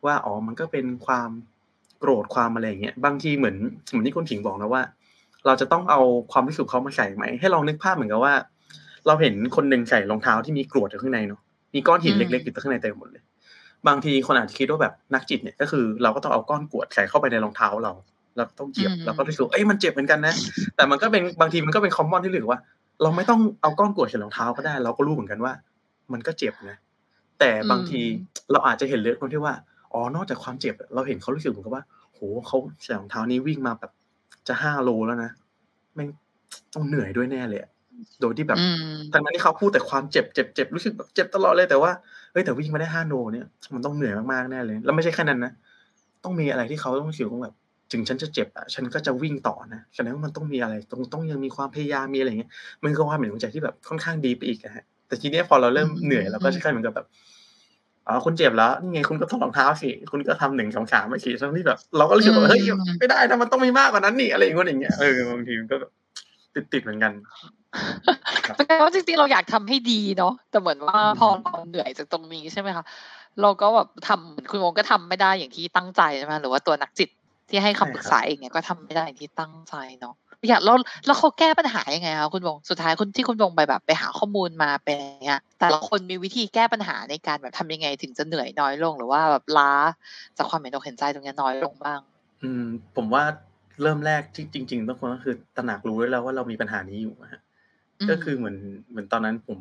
[0.07, 1.31] ว่าอ๋อมันก็เป็นความ
[1.99, 3.57] โกรธความอะไรอย่างเงี้ยบางทีเหมือน
[3.90, 4.83] เหมือนที่คุณถิงบอกนะว่า
[5.46, 6.01] เราจะต้องเอา
[6.33, 8.35] ความรู้สึกเขามาใส่ไหมให้ลองนึกภาพเหมือนกับว่า
[9.07, 11.40] เราเห็นคนหนึ่งใส่รองเท้าที่มีกรวดอยู่ข้างในเนาะ
[11.75, 13.22] มีก้อนหินอืมเล็กๆอยู่ข้างในเต็มหมดเลย
[13.88, 17.92] บางทีคนอาจจะคิดว่าแบบนักจิตเนี่ยก็คือ เราก็ต้องเอาก้อนกรวดใส่เข้าไปในรองเท้าเรา
[18.37, 20.35] แล้วต้องเหยียบเราก็รู้สึกว่าเอ้ยมันเจ็บเหมือนกันนะ
[20.77, 22.61] แต่มันก็เป็นบางทีมันก็เป็นคอมมอนที่รู้สึกว่า
[23.03, 25.53] เราไม่ต้องเอาก้อนกรวดใส่รองเท้าก็ได้ เราก็รู้เหมือนกันว่า
[26.12, 26.79] มันก็เจ็บนะ
[27.38, 28.01] แต่บางที
[28.53, 29.55] เราอาจจะเห็นเรื่องตรงที่ว่า
[29.92, 33.90] อ๋อนอกจากความเจ็บ เราเห็นเขารู้สึกเหมือนกับว่าโหเขาใส่รองเท้านี้วิ่งมาแบบ
[34.49, 35.31] จะห้าโลแล้วนะ
[35.94, 36.09] แม่ง
[36.75, 37.70] ต้องเหนื่อยด้วยแน่เลยอะ
[38.20, 41.90] โดยที่แบบอืมทั้งนั้นที่เขาพูดแต่ความเจ็บเจ็บเจ็บรู้สึกแบบเจ็บตลอดเลยแต่ว่า
[42.26, 45.53] เฮ้ยแต่วิ่งมาได้ห้าโลเนี่ยมันต้องเหนื่อยมากๆแน่เลย แล้วไม่ใช่แค่นั้นนะ
[46.25, 47.55] ต้องมีอะไรที่เขาต้องรู้สึกว่าแบบ
[47.92, 52.51] ถึงฉันจะเจ็บอะฉันก็จะวิ่งต่อนะแสดงว่ามันต้องมีอะไรต้องต้องยังมีความพยายามมีอะไรอย่างเงี้ย
[52.85, 57.07] มันก็ความเห็นของใจที่แบบค่อนข้างดีไปอีกอะฮะแต่ทีเนี้ยพอเราเริ่มอืมเหนื่อยเราก็จะค่อยเหมือนกับแบบ
[58.09, 62.62] อ๋อคุณเจ็บแล้วนี่ไงคุณก็ถอดรองเท้าสิคุณก็ทำหนึ่งสองสามไม่สิทั้งที่แบบ เราก็รู้สึกว่าเฮ้ย
[62.99, 65.90] ไม่ได้นะมันต้องมีมากกว่านั้นนี่อะไรอย่างเงี้ยอย่างเงี้ยเออบางทีมันก็แบบ
[66.72, 67.12] ติดๆเหมือนกัน
[68.57, 72.85] แปลว่าจริงๆเราอยากทำให้ดีเนาะแต่เหมือนว่าพอเราเหนื่อยจากตรงนี้ใช่ไหมคะ
[73.41, 77.09] เราก็แบบทำเหมือนคุณโมก็ทำไม่ได้อย่างที่ตั้งใจใช่ไหมหรือว่าตัวนักจิต
[77.49, 89.73] ที่ให้คำปรึกษาเองเนี่ยก็ทำไม่ได้อย่างที่ตั้งใจเนาะจอยากแล้วแล้วเขาแก้ปัญหายังไงคะคุณวงสุดท้ายคุณที่คุณวงไปแบบไปหาข้อมูลมาเป็นอย่างเงี้ยแต่ละคนมีวิธีแก้ปัญหาในการแบบทำยังไงถึงจะเหนื่อยน้อยลง หรือว่าแบบล้า
[90.37, 92.01] จากความเห็นอกเห็นใจตรงเนี้ยน้อยลงบ้าง
[92.43, 92.65] อืม
[92.97, 93.25] ผมว่า
[93.83, 97.56] เริ่มแรกที่จริง ๆต้องคนก็คือตระหนักรู้ได้แล้วว่าเรามีปัญหานี้อยู่อะฮะอืม
[98.11, 98.57] ก็คือเหมือน
[98.91, 99.59] เหมือนตอนนั้นผม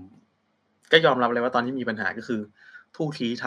[0.92, 2.40] ก็ยอมรับเลยว่าตอนที่มีปัญหาก็คือ
[2.96, 3.46] ทู่ทีท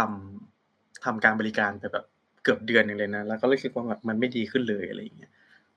[0.51, 2.05] ำทำการบริการไปแบบ
[2.43, 5.31] เกือบเดือนหนึ่งเลยนะแล้วก็รู้สึกว่าแบบมันไม่ดีขึ้นเลยอะไรอย่างเงี้ย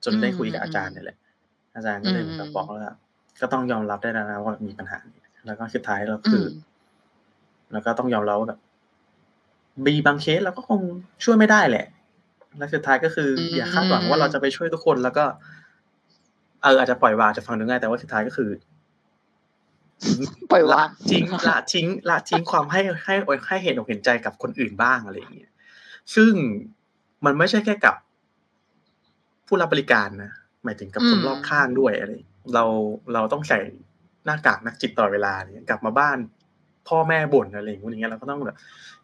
[0.03, 1.17] จนได้คุยกับอาจารย์เนี่ยแหละ
[1.75, 2.93] อาจารย์ก็เลยเหมือนกับบอกว่า
[3.41, 6.47] ก็ต้องยอมรับได้แล้วนะว่ามีปัญหานี้แล้วก็สุดท้ายเราอืคือมอ
[7.73, 8.59] แล้วก็ต้องยอมรับว่าแบบ
[9.85, 10.81] มีบางเคสเราก็คง
[11.23, 11.85] ช่วยไม่ได้แหละ
[12.57, 15.25] และสุดท้ายก็คืออมอย่าคาดหวังว่าเราจะไปช่วยทุกคน แล้วก็
[16.63, 18.49] เอออาจจะปล่อยวางอาจจะฟังดูง่ายแต่ว่าสุดท้ายก็คือ
[20.51, 23.15] ปล่อยวางละทิ้งละทิ้งละทิ้งความให้ให้
[23.47, 25.51] ให้เห็นอกเห็นใจกับคนอื่นบ้างอะไรอย่างเงี้ย
[26.15, 26.33] ซึ่ง
[27.25, 27.95] มันไม่ใช่แค่กับ
[29.47, 30.31] ผู้รับบริการนะ
[30.63, 32.11] หมายถึงกับคนอืมรอบข้างด้วยอะไร
[32.55, 32.63] เรา
[33.13, 33.59] เราต้องใส่
[34.25, 36.17] หน้ากากนักจิตตลอดเวลาเนี่ยกลับมาบ้าน
[36.87, 38.57] พ่อแม่บ่นอะไรอย่างเงี้ยเราก็ต้องแบบ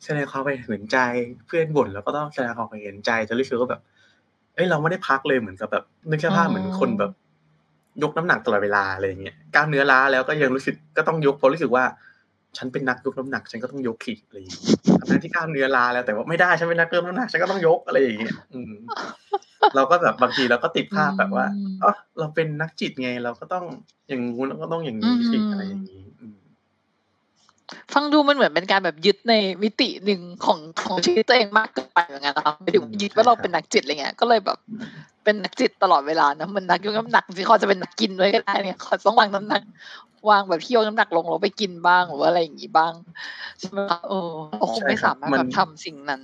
[0.04, 0.98] แสดงความเห็นใจ
[1.46, 3.82] เพื่อนบ่นเราก็ต้องแสดงความเห็นใจจะรู้สึกว่าแบบ
[4.56, 7.12] เอ้ยเราไม่ได้พักเลยเหมือนกับแบบนึกสภาพเหมือนคนแบบ
[8.04, 11.84] ยกน้ำหนักตลอดเวลาอะไรอย่างเงี้ยกล้ามเนื้อล้าแล้วก็ยังรู้สึกก็ต้องยกเพราะรู้สึกว่า
[12.58, 14.62] ฉันเป็นนักยกน้ำหนัก ฉันก็ต้องยกขีดอะไรอย่างเงี้ย
[15.10, 18.74] ทั้งที่กล้ามเนื้อล้าแล้วแต่ว่าไม่ได้ฉันเป็นนักยกน้ำหนักฉันก็ต้องยกอะไรอย่างเงี้ยอืม
[19.76, 23.66] เราก็แบบบางทีเราก็ติดภาพแบบว่าอืมอ๋อเราเป็นนักจิตไงเราก็ต้อง
[24.08, 26.38] อย่างงู้นเราก็ต้องอย่างนี้สิอืมอะไรอย่างนี้อืม
[27.94, 29.34] ฟังดูมันเหมือนเป็นการแบบยึดใน
[29.64, 34.58] มิติหนึ่งของของชีวิตตัวเองมากเกินไปเหมือนกันนะคะไม่ถึงยึดว่าเราเป็นนักจิตอะไรเงี้ยก็เลยแบบ
[35.28, 39.62] เป็นนักจิตตลอดเวลานะมันนักยกน้ำหนักจริงๆเขาจะเป็นนักกินด้วยก็ได้เนี่ยเขาต้องวางน้ำหนัก
[40.30, 42.94] วางแบบที่ยกน้ำหนักลงแล้วไปกินบ้างหรือว่าอะไรอย่างงี้บ้าง
[43.60, 46.22] ใช่ไหมคะเออเราคงไม่สามารถแบบทำสิ่งนั้น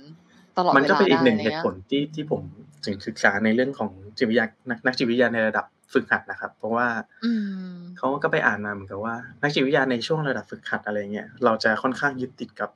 [0.56, 2.42] ตลอดมันเวก็ลาเป็นอีกหนึ่งได้เหตุผลที่ที่ผม
[2.86, 6.86] ถึงศึกษาในเรื่องของจิตวิทยานักนักจิตวิทยาในระดับฝึกหัดนะครับ เพราะว่า
[7.24, 7.32] อื
[7.72, 12.70] มเขาก็ไปอ่านมาเหมือนกับว่า นักจิตวิทยาในช่วงระดับฝึกหัดอะไรเงี้ยเราจะค่อนข้างยึดติดกับ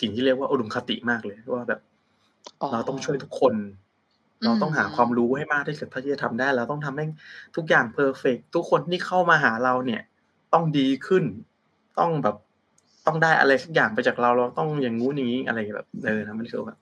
[0.00, 1.80] สิ่งที่เรียกว่าอุดมคติมากเลยว่าแบบ
[2.72, 3.87] เราต้องช่วยทุกคนอืม
[4.44, 7.04] เราต้องหาความรู้ให้มากที่สุดเท่าที่จะทำได้เราต้องทำให้
[7.56, 10.02] ทุกอย่างเพอร์เฟกทุกคนที่เข้ามาหาเราเนี่ย
[10.52, 11.24] ต้องดีขึ้น
[11.98, 12.36] ต้องแบบ
[13.06, 16.80] ต้องได้อะไรสักอย่างไปจากเราเราต้องอย่างงู้นอย่างนี้อะไรแบบเออนะมันรู้สึกว่าแบบ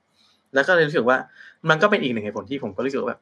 [0.53, 1.17] แล้วก็เลยรู้สึกว่า
[1.69, 3.21] มันก็เป็นอีกหนึ่งเหตุผลที่ผมก็รู้สึกว่าแบบ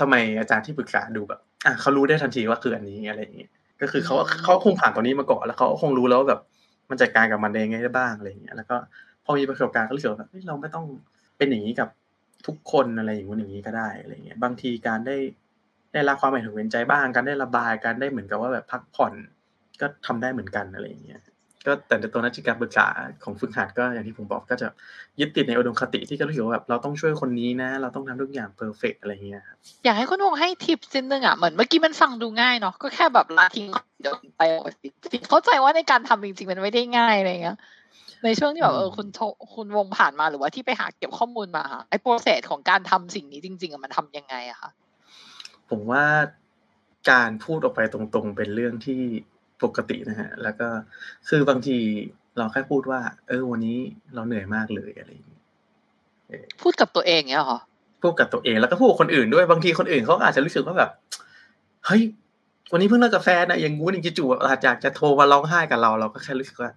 [0.00, 6.40] ทำไมอาจารย์ที่ปรึกษาดูแบบอะเขารู้ได้ทันทีว่าคืออันนี้อะไรอย่างเงี้ยก็คือเขาอืมเขาคงผ่านตรงนี้มาก่อนแล้วเขาก็คงรู้แล้วว่าแบบ
[6.90, 8.76] มันจัดการกับมันได้ยังไงได้บ้างอะไรอย่างเงี้ยแล้วก็
[9.24, 10.84] พอมีประสบการณ์ก็รู้สึกว่าแบบเฮ้ยเราไม่ต้อง
[11.36, 11.88] เป็นอย่างนี้กับ
[12.46, 15.16] ทุกคนอะไรอย่างงู้นอย่างนี้ก็ได้อะไรเงี้ยบางทีการได้
[15.92, 19.12] ได้รับความเห็นอกเห็นใจบ้างการได้ระบายการได้เหมือนกับว่าแบบพักผ่อน
[19.80, 21.20] ก็ทำได้เหมือนกันอะไรอย่างเงี้ย
[21.66, 22.86] ก็แต่ในตัวนักจิตการปรึกษา
[23.24, 24.68] ของฝึกหัดก็อย่างที่ผมบอกก็จะ
[25.20, 33.66] ยึดติดในอุดมคติที่ก็รู้สึกว่าแบบเราต้องช่วยคนนี้นะ เราต้องทำทุกอย่าง perfect อะไรเงี้ยครับอยากให้คุณวงให้ทิปนิดหนึ่งอะเหมือนเมื่อกี้มันฟังดูง่ายเนาะก็แค่แบบละทิ้ง
[34.00, 34.42] เดี๋ยวไป
[35.28, 37.56] เข้าใจว่าในการทำจริงๆมันไม่ได้ง่ายอะไรเงี้ย
[38.24, 39.20] ในช่วงที่แบบเออคุณโท
[39.54, 44.70] คุณวงผ่านมาหรือว่าที่ไปหาเก็บข้อมูลมาค่ะไอ้ process ของการทำสิ่งนี้จริงๆอะมันทำยังไงอะคะ
[45.70, 46.04] ผมว่า
[47.10, 49.00] การพูดออกไปตรงๆ เป็นเรื่องที่
[49.62, 50.68] ปกตินะฮะ แล้วก็
[51.28, 51.78] คือบางที
[52.38, 53.78] เราแค่พูดว่า เออ วันนี้
[54.14, 55.42] เราเหนื่อยมากเลยอะไรอย่างเงี้ย
[56.62, 57.60] พูดกับตัวเองเนี้ยเหรอ
[58.02, 60.90] พูดกับตัวเองแล้วก็พูดกับคนอื่นด้วยบางทีคนอื่นเขาก็อาจจะรู้สึกว่าแบบ
[61.86, 62.02] เฮ้ย
[62.72, 66.70] วันนี้เพิ่งเลิกกับแฟนนะอย่างงู้นอย่างจู่ๆอาจจะจะโทรมาร้องไห้กับเรา เราก็แค่รู้สึกว่า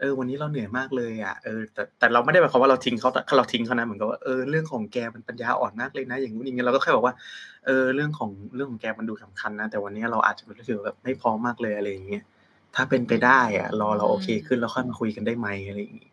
[0.00, 7.14] เออวันนี้เราเหนื่อยมากเลยอะเออแต่แต่เราไม่ได้หมายความว่าเราทิ้งเขาเราทิ้งเขานะเหมือนกับว่าเออเรื่องของแกมันปัญญาอ่อนมากเลยนะอย่างงู้นอย่างเงี้ยเราก็แค่บอกว่า
[7.66, 12.22] เออเรื่องของเรื่องของแกมันดูสำคัญนะแต่วันนี้เราอาจจะรู้สึกแบบไม่พร้อมมากเลยอะไรอย่างเงี้ย
[12.74, 16.10] ถ้าเป็นไปได้อะรอเราโอเคขึ้นแล้วค่อยมาคุยกันได้ไหมอะไรอย่างงี้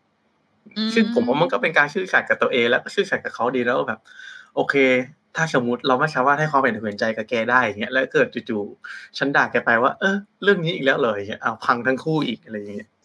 [0.78, 4.00] อืมซึ่งผมว่ามันก็เป็นการซื่อสัตย์กับตัวเองแล้วก็ซื่อสัตย์กับเขาดีแล้วแบบ
[4.56, 4.76] โอเค
[5.36, 13.01] ถ้าสมมติเราไม่สามารถให้ความเห็นอกเห็นใจกับแกได้อย่างเงี้ยแล้วเกิดจู่ๆฉันด่าแกไปว่า เออเรื่องนี้อีกแล้วเลยอย่างเงี้ยเอาพังทั้งคู่อีกอะไรอย่างเงี้ยอืม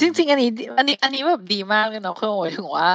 [0.00, 2.90] จริง ๆ อันนี้ อันนี้ อันนี้แบบดีมากเลยเนาะคือหมายถึงว่า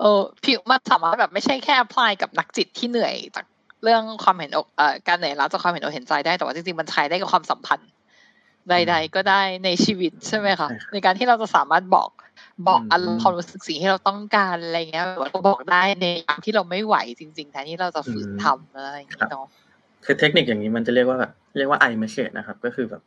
[0.00, 3.46] เออพี่มันสามารถแบบไม่ใช่แค่ apply กับนักจิตที่เหนื่อยจาก
[3.82, 7.90] เรื่องความเห็นอกเอ่อการเหนื่อยล้าจากความเห็นอกเห็นใจได้แต่ว่าจริงๆมันใช้ได้กับความสัมพันธ์
[8.70, 12.10] ใด ๆ ก็ได้ในชีวิตใช่ไหมคะใช่ครับในการที่เราจะสามารถบอก
[12.68, 19.46] บอกอืมอารมณ์ความรู้สึกสิ่งที่เราต้องการอะไรเงี้ยแบบว่าบอกได้ในยามที่เราไม่ไหวจริง ๆ แทนที่เราจะฝืนทำอะไรอย่างเงี้ยเนาะ
[20.04, 23.02] คือเทคนิคอย่างนี้มันจะเรียกว่าแบบเรียกว่า I message นะครับ ก็คือแบบ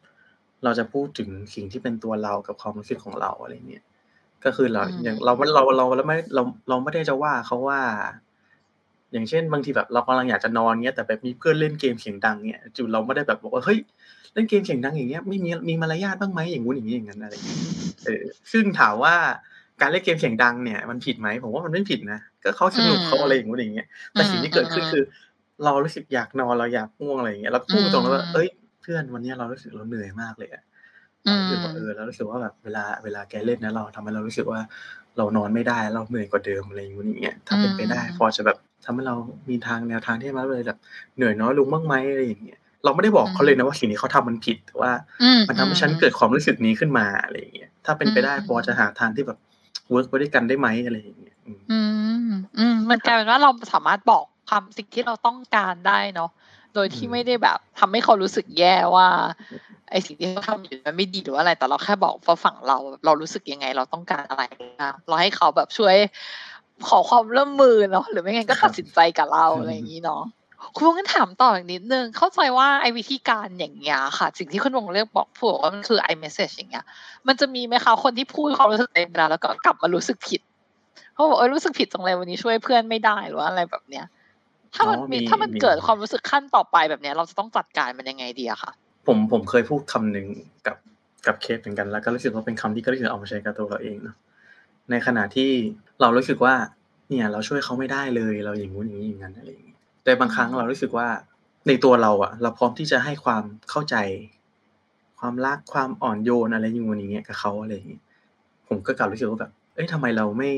[0.63, 3.83] เราจะพูดถึงสิ่งที่เป็นตัวเรากับความรู้สึกของเราอะไรเงี้ย
[4.45, 7.81] ก็คือเราอืมอย่างเราเราเราเราไม่เราเราไม่ได้จะว่าเขาว่า
[9.11, 13.79] อย่างเช่น บางทีแบบเรากำลังอยากจะนอนเงี้ยแต่แบบมีเพื่อนเล่นเกมเสียงดังเงี้ยจู่เราไม่ได้แบบบอกว่าเฮ้ย
[14.33, 17.59] เล่นเกมเสียงดังอย่างเงี้ยไม่มีมีมารยาทบ้างไหมอย่างงู้นอย่างนี้อย่างนั้นอะไรอย่างเงี้ย
[18.05, 19.15] เออซึ่งถามว่า
[19.81, 25.03] การเล่นเกมเสียงดังเนี่ยมันผิดไหมผมว่ามันไม่ผิดนะก็เขาสนุกเขาอะไรอย่างงู้นอย่างเงี้ยแต่สิ่งที่เกิดขึ้นคือ
[25.65, 30.63] เรารู้สึกอยากนอนเราอยากง่วงอะไรอย่างเงี้ยเราก็พูดตรงๆเลยว่าอืมเอ้ยเพื่อนวันเนี้ยเรารู้สึกเราเหนื่อยมากเลยอะ
[31.27, 34.61] อืเรามรู้สึกว่าเออเรารู้สึกว่าแบบเวลาเวลาแกเล่นนะเราทำให้เรารู้สึกว่า
[35.17, 39.15] เรานอนไม่ได้เราเหนื่อยกว่าเดิมอะไรอย่างเงี้ยถ้าเป็นไปได้อืมพอจะแบบทำให้เรา
[39.49, 40.77] มีทางแนวทางที่มาเลยแบบ
[41.15, 44.91] เหนื่อยน้อยลงบ้างไหมอะไรอย่างเงี้ยเราไม่ได้บอกเขาเลยนะว่าสิ่งที่เขาทำมันผิดแต่ว่า
[45.23, 49.37] อืมมันทำให้ฉันเกิดความรู้สึกนี้ขึ้นมาอะไรอย่างเงี้ยถ้าเป็นไปได้อืมพอจะหาทางที่แบบ
[49.89, 51.79] เวิร์กไปด้วยกันได้ไหมอะไรอย่างเงี้ยอืมอื
[52.27, 56.29] มอืมมันกลายเป็นว่าเราสามารถบอกความสิ่งที่เราต้องการได้เนาะ
[56.73, 59.07] โดยที่อืมไม่ได้แบบทำให้เขารู้สึกแย่ว่า
[59.91, 64.43] ไอสิ่งที่เขาทำอยู่มันไม่ดีหรือว่าอะไร แต่เราแค่บอกว่าฝั่งเรา เรารู้สึกยังไง เราต้องการอะไร
[64.83, 65.95] นะเราให้เขาแบบช่วย
[66.87, 70.23] ขอความร่วมมือเนาะหรือไม่งั้นก็ตัดสินใจกับเราอะไรอย่างนี้เนาะ
[70.75, 76.85] คุณวงกันถามต่ออีกนิดนึง เข้าใจว่าไอ้วิธีการอย่างเงี้ยค่ะ สิ่งที่คุณวงเรียกบอกพูดว่ามันคือ iMessage อย่างเงี้ย
[77.27, 80.41] มันจะมีไหมคะคนที่พูดความรู้สึกเองแล้วแล้วก็กลับมารู้สึกผิด
[81.13, 84.05] เขาบอกเออรู้สึกผิดจังเลยวันนี้ช่วยเพื่อนไม่ได้หรือว่าอะไรแบบเนี้ย
[84.75, 88.71] ถ้ามันอ๋อมีมีถ้ามันมีเกิดความรู้สึกขั้นต่อไปแบบเนี้ย เราจะต้องจัดการมันยังไงดีอะคะ
[89.07, 90.27] ผมผมเคยพูดคำหนึ่ง
[90.67, 90.77] กับ
[91.27, 94.15] กับเคสเหมือนกันแล้วก็รู้สึกว่าเป็นคำที่ก็รู้สึกเอามาใช้กับตัวเราเองเนาะ
[94.91, 95.49] ในขณะที่
[96.01, 96.55] เรารู้สึกว่า
[97.09, 101.07] เนี่ย เราช่วยเขาไม่ได้เลยเราอย่างงู้นอย่างนี้อย่างนั้นอะไรอย่างเงี้ยแต่บางครั้งเรารู้สึกว่า
[101.67, 103.95] ในตัวเราอะเราพร้อมที่จะให้ความเข้าใจ
[105.19, 108.03] ความรักความอ่อนโยนอะไรอย่างงู้นอย่างเงี้ยกับเขาอะไรอย่างเงี้ย
[108.67, 110.49] ผมก็กลับรู้สึกว่าแบบ เอ้ยทำไมเราไม่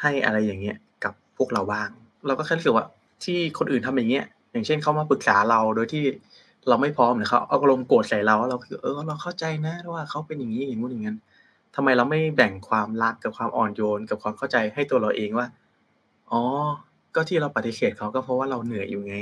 [0.00, 1.88] ให้อะไรอย่างเงี้ย กับพวกเราบ้าง
[2.26, 2.86] เราก็แค่รู้สึกว่า
[3.24, 6.04] ที่คนอื่นทำอย่างเงี้ยอย่างเช่นเขามาปรึกษาเราโดยที่
[6.68, 11.16] เราไม่พร้อมหรือเขาเอาอารมณ์โกรธใส่เราแล้วเราคือเออเราเข้าใจนะว่าเขาเป็นอย่างนี้อย่างงู้นอย่างนั้น
[11.74, 15.46] ทำไมเราไม่แบ่งความรักกับความอ่อนโยน กับความเข้าใจให้ตัวเราเองว่า
[16.30, 16.40] อ๋อ
[17.14, 19.16] ก็ที่เราปฏิเสธเขาก็เพราะว่าเราเหนื่อยอยู่ไง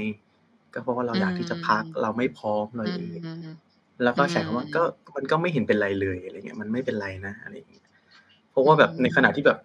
[0.74, 3.54] ก็เพราะว่าเราอยากที่จะพักเราไม่พร้อมเราอย่างนี้อืม
[4.02, 4.82] แล้วก็ใช้คำว่าก็
[5.16, 7.84] มันก็ไม่เห็นเป็นไรเลยอะไรเงี้ยมันไม่เป็นไรนะอะไรอย่างเงี้ย
[8.50, 9.58] เพราะว่าแบบในขณะที่แบบ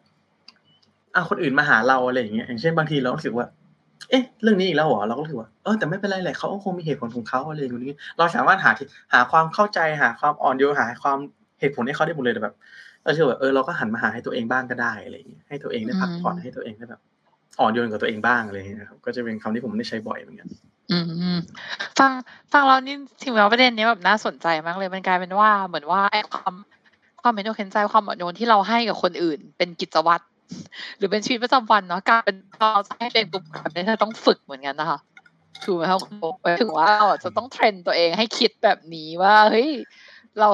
[1.15, 3.45] อะคนอื่นมาหาเราอะไรอย่างเงี้ยอย่างเช่นบางทีเรารู้สึกว่า
[4.09, 11.17] เอ๊ะ เรื่องนี้อีกแล้วเหรอเราก็รู้สึกว่าเออแต่ไม่เป็นไรแหละเขาก็คงมีเหตุผลของเขาอะไรอย่างเงี้ยเราสามารถหาที่หาความเข้าใจหาความอ่อนโยนหาความ
[11.59, 12.55] เหตุผลให้เขาได้หมดเลยแต่แบบ
[13.03, 17.01] เราเชื่อว่าเออเราก็หันมาหาให้ตัวเองบ้างก็ได้อะไรอย่างเงี้ยให้ตัวเองได้พักผ่อนให้ตัวเองได้แบบ
[17.59, 20.47] อ่อนโยนกับตัวเองบ้างอะไรอย่างเงี้ยครับก็จะเป็นคำที่ผมได้ใช้บ่อยเหมือนกัน
[20.91, 20.97] อื
[21.35, 21.39] ม
[21.99, 22.11] ฟัง
[22.53, 26.53] ฟังเรานี่ถึงแม้ว่าประเด็นนี้แบบน่าสนใจมากเลยมันกลายเป็นว่าเหมือนว่าไอ้ความ
[27.21, 30.23] ความเห็นอกเห็นใจความอ่อนโยนที่เราให้กับคนอื่น เป็นกิจวัตร
[30.97, 34.99] หรือเป็นชีวิตประจำวันเนาะกลายเป็นเราจะให้เป็นกลุ่มแบบนี้เราต้องฝึกเหมือนกันนะคะ
[35.63, 39.69] ถูกไหมคะคุณโบหมายถึงว่าเราจะต้องเทรนตัวเองให้คิดแบบนี้ว่าเฮ้ย
[40.39, 40.49] เรา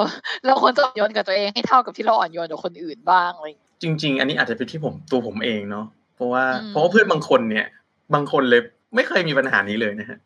[0.45, 7.65] เราควรจะอ่อนโยนกับตัวเองให้เท่ากับที่เราอ่อนโยนกับคนอื่นบ้างอะไรอย่างเงี้ยจริง ๆ อันนี้อาจจะเป็นที่ผมตัวผมเองเนาะเพราะว่าอืมเพราะว่าเพื่อนบางคนเนี่ย
[8.13, 8.61] บางคนเลย
[8.95, 10.19] ไม่เคยมีปัญหานี้เลยนะฮะ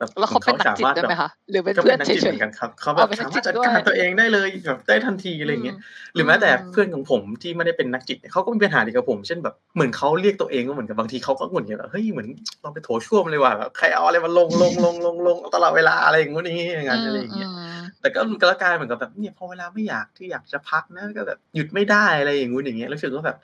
[0.00, 5.76] แบบแล้วเขาเป็นนักจิตด้วยไหมแบบคะหรือเป็นก็เพื่เป็อนนนักเฉจิตเหยมือนกันครับเขาอ๋แบอบเป็นนัสากจิมารตถจัดด้วยการตัวเองได้เลยแบบได้ทันทีอะไรอย่างเงี้ย
[6.14, 12.28] หรือแม้แต่เพื่อนของผมที่ไม่ได้เป็นนักจิตเนี่ยเขาก็มีปัญหาเดียวกับผม เช่นแบบเหมือนเขาเรียกตัวเองก็เหมือนกับบางทีเขาก็หงุดหงิดแบบเฮ้ยเหมือน
[12.62, 17.48] เราไปโถช่วมเลยว่ะแบบใครเอาอะไรมาลงลงลงลงลงตลอดเวลาอะไรอย่างงี้อย่างงี้อย่างนั้นอะไรอย่างเงี้ย
[17.80, 23.36] มแต่ก็มันก็กลายเหมือนกับแบบเนี่ยพอเวลาไม่อยากที่อยากจะพักนะก็แบบหยุดไม่ได้อะไรอย่างงู้นอย่างเงี้ยรู้สึกว่าแบบ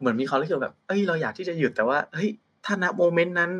[0.00, 2.28] เหมือนมีความรู้สึกแบบเอ้ยเราอยากที่จะหยุดแต่ว่าเฮ้ย
[2.64, 3.50] ถ้าณโมเมนต์นั้น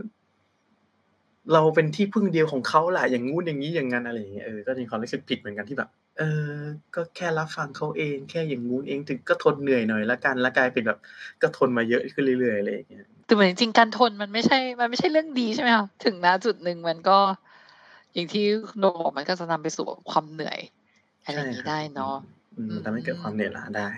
[1.53, 6.23] เราเป็นที่พึ่งเดียวของเขาแหละอย่างงู้นอย่างนี้อย่างนั้นอะไรอย่างเงี้ยเออก็มีความรู้สึกผิดเหมือนกันที่แบบ เอ
[6.53, 6.57] อ
[6.95, 10.99] ก็แค่รับฟังเขาเอง แค่อย่างงู้นเองถึงก็ทนเหนื่อยหน่อยละกันแล้วกลายเป็นแบบ
[11.43, 17.19] ก็ทนมาเยอะขึ้นเรื่อยๆอะไรอย่างเงี้ยแต่เหมือนจริงๆการทนมันไม่ใช่ มันไม่ใช่เรื่องดีใช่ไหมคะถึงณจุดหนึ่งมันก็
[18.15, 18.45] อย่างที่
[18.79, 20.59] โนบอกมันก็จะนำไปสู่ความเหนื่อย
[21.25, 22.17] อะไรอย่างนี้ได้เนาะ
[22.57, 23.89] อืมมันทำให้เกิดความเหนื่อยล้าได้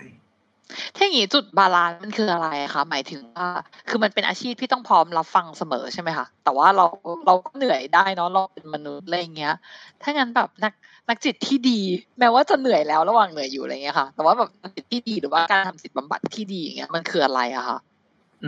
[0.95, 3.47] ถ้าอย่างนี้จุดบาลานซ์มันคืออะไรคะหมายถึงว่า
[3.89, 6.85] คือมันเป็นอาชีพที่ต้องพร้อมรับฟังเสมอใช่ไหมคะแต่ว่าเรา
[7.25, 9.53] เราก็เหนื่อยได้เนาะเราเป็นมนุษย์อะไรอย่างเงี้ย
[10.01, 10.73] ถ้างั้นแบบนัก
[11.09, 11.79] นักจิตที่ดี
[12.19, 17.79] แม้ว่าจะเหนื่อยแล้วระหว่างเหนื่อยอยู่อะไรเงี้ยค่ะ แต่ว่าแบบนักจิตที่ดีหรือว่าการทำจิตบำบัดที่ดีอย่างเงี้ยมันคืออะไรอะคะ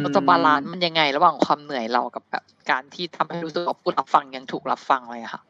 [0.01, 5.41] เราจะ balance มันยังไง ระหว่างความเหนื่อยเรากับแบบการที่ทำให้รู้สึกว่าผู้รับฟังยังถูกรับฟังเลยอะค่ะ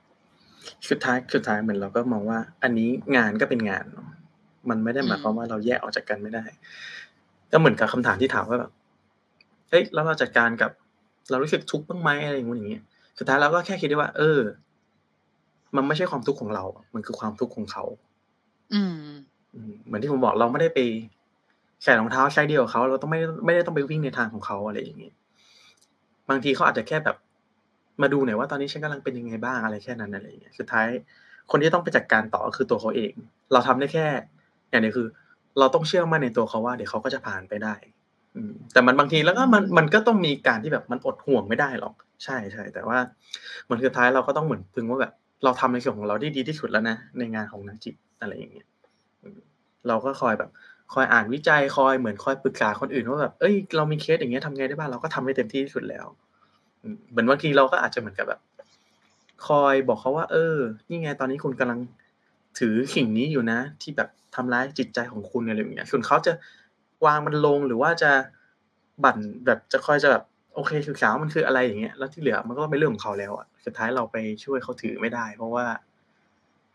[0.90, 4.08] สุดท้ายสุดท้ายเหมือนเราก็มองว่า อันนี้งานก็เป็นงานเนอะ
[4.70, 6.44] มันไม่ได้หมายความว่าเราแยกออกจากกันไม่ได้
[7.52, 8.72] ก็เหมือนกับคำถามที่ถามว่าแบบ
[9.70, 10.72] เฮ้ยแล้วเราจัดการกับ
[11.30, 12.84] เรารู้สึกทุกข์บ้างไหมอะไรอย่างเงี้ยอย่างเงี้ย
[13.20, 14.40] สุดท้ายเราก็แค่คิดได้ว่า เออ
[15.76, 17.84] มันไม่ใช่ความทุกข์ของเรา มันคือความทุกข์ของเขา
[18.74, 18.96] อืม
[19.56, 20.80] อืมเหมือนที่ผมบอกเราไม่ได้ไป
[21.84, 25.14] ใส่รองเท้าไซส์เดียวกับเขาเราต้องไม่ไม่ได้ต้องไปวิ่งในทางของเขาอะไรอย่างเงี้ย
[26.30, 27.18] บางทีเขาอาจจะแค่แบบ
[28.02, 30.88] มาดูหน่อยว่าตอนนี้ฉันกำลังเป็นยังไงบ้างอะไรแค่นั้นอะไรอย่างเงี้ยสุดท้าย
[31.52, 33.14] คนที่ต้องไปจัดการต่อก็คือตัวเขาเอง
[33.52, 34.06] เราทำได้แค่
[34.76, 35.08] อย่างเดียวคือ
[35.60, 37.76] เราต้องเชื่อมั่นในตัวเขาว่าเดี๋ยวเขาก็จะผ่านไปได้
[38.74, 42.98] แต่มันบางทีแล้วก็มันมันก็ต้องมีการที่แบบมันอดห่วงไม่ได้หรอก ใช่ใช่แต่ว่า
[43.66, 48.68] เหมันสุดท้ายเราก็ต้องเหมือนพึงว่าแบบ เราทำในส่วนของเราได้ดีที่สุดแล้วนะในงานของนักจิตอะไรอย่างเงี้ย
[49.88, 50.50] เราก็คอยแบบ
[50.94, 56.06] คอยอ่านวิจัยคอยเหมือนคอยปรึกษาคนอื่นว่าแบบเอ้ยเรามีเคสอย่างเงี้ยทำไงได้บ้างเราก็ทำให้เต็มที่ที่สุดแล้ว
[57.12, 58.40] เหมือนบางทีเราก็อาจจะเหมือนกับแบบ
[59.48, 60.58] คอยบอกเขาว่า เออ
[60.90, 61.80] นี่ไงตอนนี้คุณกำลัง
[62.60, 66.34] ถือสิ่งนี้อยู่นะ ที่แบบทำร้ายจิตใจของคุณอะไรอย่างเงี้ยส่วนเขาจะ
[67.06, 68.12] วางมันลงหรือว่าจะ
[69.04, 70.24] บั่นแบบจะคอยจะแบบ
[70.56, 75.66] โอเคศึกษาว่ามันคืออะไรอย่างเงี้ยแล้วที่เหลือมันก็เป็นเรื่องของเขาแล้วอะสุดท้ายเราไปช่วยเขาถือไม่ได้ เพราะว่า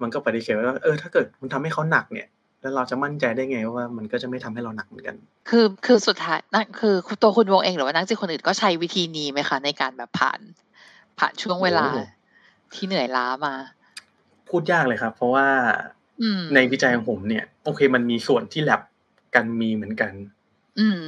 [0.02, 2.28] มันก็ปฏิเสธว่าเออถ้าเกิดมันทำให้เขาหนักเนี่ย
[2.60, 5.16] แล้วเราจะมั่นใจได้ไงว่ามันก็จะไม่ทำให้เราหนักเหมือนกัน
[5.48, 10.40] คือคือสุดท้ายนั่นคือตัวคุณวงเองหรือว่านักจิตคนอื่นก็ใช้วิธีนี้ไหมคะในการแบบผ่าน
[11.18, 12.04] ผ่านช่วงเวลาโอ้
[12.74, 13.54] ที่เหนื่อยล้ามา
[14.50, 15.46] พูดยากเลยครับ เพราะว่า
[16.22, 18.80] อืมในวิจัยของผมเนี่ย โอเคมันมีส่วนที่แลบ
[19.34, 20.12] กันมีเหมือนกัน
[20.80, 21.02] อืม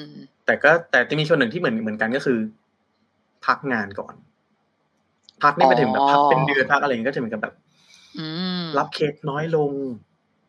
[0.46, 2.38] แต่ก็แต่จะมีส่วนหนึ่งที่เหมือนเหมือนกันก็คือ
[3.46, 4.14] พักงานก่อน
[5.42, 7.54] พักนี่ไม่ถึงแบบพักเป็นเดือนพักอะไรอย่างเงี้ยก็จะเหมือนกับแบบ
[8.18, 8.26] อื
[8.60, 9.72] มรับเคสน้อยลง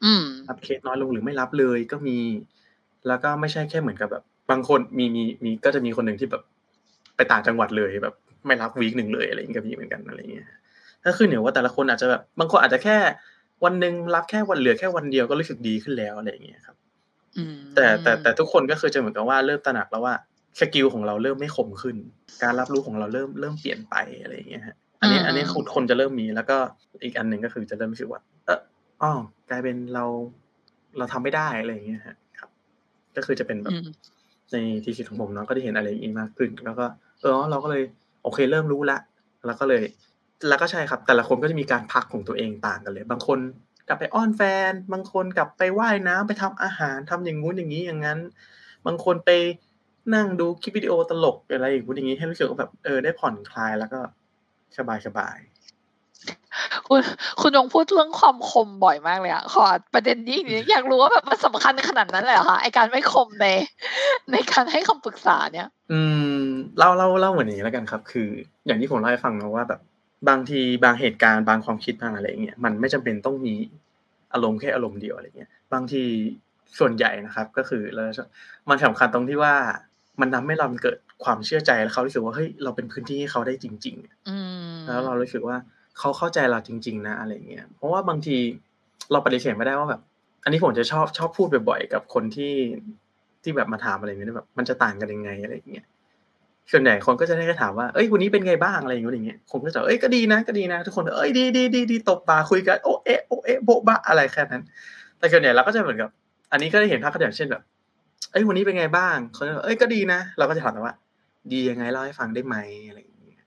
[0.05, 2.17] อืมรับเคสน้อยลงหรือไม่รับเลยก็มี
[3.07, 6.43] แล้วก็ไม่ใช่แค่เหมือนกับแบบ บางคนมีมีมีก็จะมีคนหนึ่งที่แบบ
[7.15, 10.47] ไปต่างจังหวัดเลยแบบ ไม่รับ week หนึ่งเลยอะไรอย่างเงี้ยก็มีเหมือนกันอะไรอย่างเงี้ย
[11.03, 12.97] ถ้าขึ้นอยู่ว่าแต่ละคนอาจจะแบบบางคนอาจจะแค่
[13.63, 16.75] วันหนึ่งรับแค่วันเหลือแค่วันเดียวก็รู้สึกดีขึ้นแล้วอะไรอย่างเงี้ยครับ
[17.37, 20.15] อืมแต่แต่แต่ทุกคนก็คือจะเหมือนกับว่าเริ่มตระหนักแล้วว่า
[20.59, 21.97] skill ของเราเริ่มไม่คมขึ้น
[22.43, 26.57] การรับรู้ของเราเริ่มเริ่มเปลี่ยนไปอะไรอย่างเงี้ยฮะอันนี้อันนี้คนคนจะเริ่มมีแล้วก็
[27.03, 28.59] อีกอันหนึ่งก็คือจะเริ่มรู้สึกว่าเออ
[29.01, 29.11] อ๋อ
[29.49, 30.05] กลายเป็นเรา
[30.97, 32.49] เราทำไม่ได้อะไรอย่างเงี้ยฮะครับ
[33.15, 33.89] ก็คือจะเป็นแบบอืม
[34.51, 36.85] ในที่คิดของผมเนาะก็ได้เห็นอะไรอย่างนี้มากขึ้น แล้วก็
[37.21, 37.83] เออเราก็เลย
[38.23, 38.97] โอเค เริ่มรู้ละ
[39.45, 39.83] แล้วก็เลย
[40.47, 43.39] แล้วก็ใช่ครับ แต่ละคนก็จะมีการพักของตัวเองต่างกันเลย บางคน
[43.87, 48.19] กลับไปอ้อนแฟน บางคนกลับไปว่ายน้ำไปทำอาหารทำอย่างงู้นอย่างนี้อย่างนั้น
[48.85, 49.29] บางคนไป
[50.15, 53.99] นั่งดูคลิปวิดีโอตลกอะไรอย่างงู้นอย่างนี้ให้รู้สึกว่าแบบเออได้ผ่อนคลายแล้วก็
[54.77, 55.37] สบายสบาย
[56.87, 56.99] คุณ
[57.41, 63.47] คุณยงพูดเรื่องความคมบ่อยมากเลยอะขอประเด็นนี้อีกนิดอยากรู้ว่าแบบมันสำคัญขนาดนั้นเลยเหรอคะไอการไม่คมใน
[64.31, 65.99] ในการให้คำปรึกษาเนี่ย อื
[66.41, 66.43] ม
[66.77, 68.27] เล่าเล่าเล่าเหมือนอย่างนี้แล้วกันครับ คือ
[68.65, 69.81] อย่างที่ผมเล่าให้ฟังนะว่าแบบ
[70.29, 73.55] บางทีบางเหตุการณ์บางความคิดบางอะไรอย่างเงี้ยมันไม่จำเป็นต้องมี
[74.33, 76.03] อารมณ์แค่อารมณ์เดียวอะไรเงี้ยบางที
[76.79, 78.25] ส่วนใหญ่นะครับ ก็คือเราจะ
[78.69, 79.53] มันสำคัญตรงที่ว่า
[80.21, 84.37] มันทำให้เราเกิดความเชื่อใจแล้วเขารู้สึกว่าเฮ้ยเราเป็นพื้นที่ให้เขาได้จริงๆอื
[84.73, 85.57] มแล้วเรารู้สึกว่า
[85.99, 88.37] เขาเข้าใจเราจริง ๆ นะอะไรเงี้ยเพราะว่าบางที
[89.11, 90.01] เราปฏิเสธไม่ได้ว่าแบบ
[90.43, 92.53] อันนี้ผมจะชอบชอบพูดบ่อยๆกับคนที่
[93.43, 95.85] ที่แบบมาถามอะไรอย่างเงี้ยแบบ มันจะต่างกันยังไงอะไรอย่างเงี้ย
[96.71, 104.63] ส่วนใหญ่คนก็จะได้แค่ถามว่า เอ้ยวันนี้เป็นไงบ้างอะไรอย่างเงี้ยผมก็จะเอ้ยก็ดีนะก็ดีนะ ทุกคนเอ้ยดีดีดีดีตบบ่าคุยกันโอเอะโอเอะโบะบะอะไรแค่นั้น
[105.19, 106.09] แต่ส่วนใหญ่เราก็จะเหมือนกับ
[106.51, 107.61] อันนี้ก็ได้เห็นภาพเขาอย่างเช่นแบบ
[108.31, 110.95] เอ้ยวันนี้เป็นไงบ้างเขาจะบอกเอ้ยก็ดีนะ เราก็จะถามว่า
[111.51, 112.55] ดียังไงเล่าให้ฟังได้ไหม
[112.87, 113.43] อะไรอย่างเงี้ย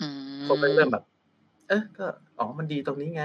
[0.00, 0.08] อื
[0.42, 1.04] มผมก็เริ่มแบบ
[1.68, 2.06] เออก็
[2.38, 3.24] อ๋อมันดีตรงนี้ไง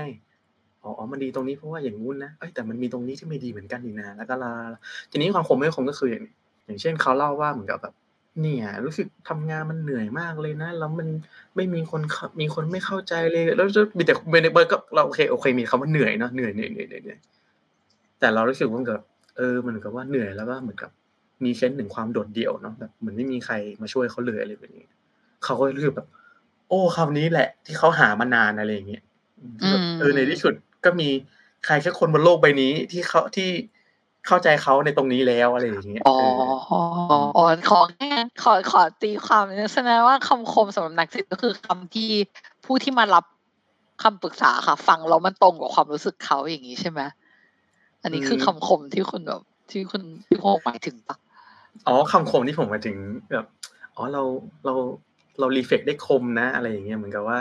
[0.84, 4.54] อ๋อ มันดีตรงนี้เพราะว่าอย่างงู้นนะ เอ้ยแต่มันมีตรงนี้ที่ไม่ดีเหมือนกันนี่นะ แล้วก็ลา
[5.12, 6.24] ทีนี้ความคมไม่คมก็คืออย่าง
[6.66, 7.94] อย่างเช่นเขาเล่าว่าเหมือนกับแบบ
[8.40, 11.08] เนี่ย รู้สึกทำงานมันเหนื่อยมากเลยนะ แล้วมัน
[11.56, 17.20] ไม่มีคนเข้ามีคนไม่เข้าใจเลย แล้วจะมีแต่เบนเบอร์ก็เราโอเคโอเค มีคำว่าเหนื่อยเนาะเหนื่อยเหนื่อยเหนื่อยเหนื่อยเหนื่อย
[18.20, 19.02] แต่เรารู้สึกว่าเหมือนกับ
[19.38, 20.92] เออมันเหมือนกับว่าเหนื่อยแล้วก็เหมือนกับ
[21.44, 24.86] มีเซนส์ถึงความโดดเดี่ยวเนาะแบบเหมือนไม่มีใครมาช่วยเขาเลยอะไรแบบนี้
[25.44, 26.08] เขาก็รู้สึกแบบ
[26.70, 29.04] โอ้คำนี้แหละ ที่เขาหามานานอะไรอย่างเงี้ย
[29.60, 30.54] ที่แบบเออในที่สุด
[30.86, 31.10] ก็มี
[31.66, 33.50] ใครแค่คนบนโลกใบนี้ที่เขาที่
[34.28, 36.74] เข้าใจเขาในตรงนี้แล้วอะไรอย่างเงี้ยอ๋อเอ
[37.24, 38.12] ออ๋อขอแค่
[38.44, 42.10] ขอขอตีความนิดนึงแสดงว่าคำคมสำหรับนักจิตก็คือคำที่
[42.66, 43.26] ผู้ที่มารับ
[44.04, 47.02] คำปรึกษาค่ะ ฟังแล้วมันตรงกับความรู้สึกเขาอย่างนี้ใช่ไหม
[48.04, 51.18] อันนี้คือคำคมที่คุณแบบที่คุณที่คุณหมายถึงปะ
[51.88, 52.98] อ๋อคำคมที่ผมหมายถึง
[53.32, 53.46] แบบ
[53.96, 54.24] อ๋อเรา
[54.66, 54.74] เรา
[55.40, 57.40] เรารีเฟกได้คมนะ อะไรอย่างเงี้ยเหมือนกับว่า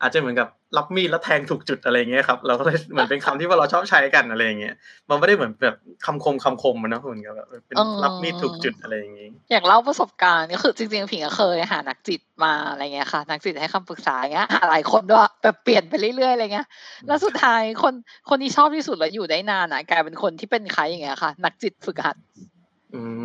[0.00, 4.74] อาจจะเหมือนกับรับมีดแล้วแทงถูกจุดอะไรอย่างเงี้ยครับเราก็เลยเหมือนเป็นคำที่ว่าเราชอบใช้กันอะไรอย่างเงี้ย
[5.08, 16.66] มันไม่ได้เหมือนแบบคำคมคำคมมันนะเหมือนกับแบบเป็นรับมีดถูกจุดอะไรอย่างงี้อยากเล่าประสบการณ์ก็คือจริงๆผิงก็เคยหานักจิตมาอะไรเงี้ยค่ะ นักจิตให้คำปรึกษาอย่างเงี้ยหาหลายคนด้วยแบบเปลี่ยนไปเรื่อยๆอะไรเงี้ย
[17.08, 17.94] แล้วสุดท้ายคน
[18.28, 22.57] คนที่ชอบที่สุดแล้วอยู่ได้นานอะกลายเป็นคนที่เป็นใครอย่างเงี้ยค่ะ นักจิตฝึกหัดม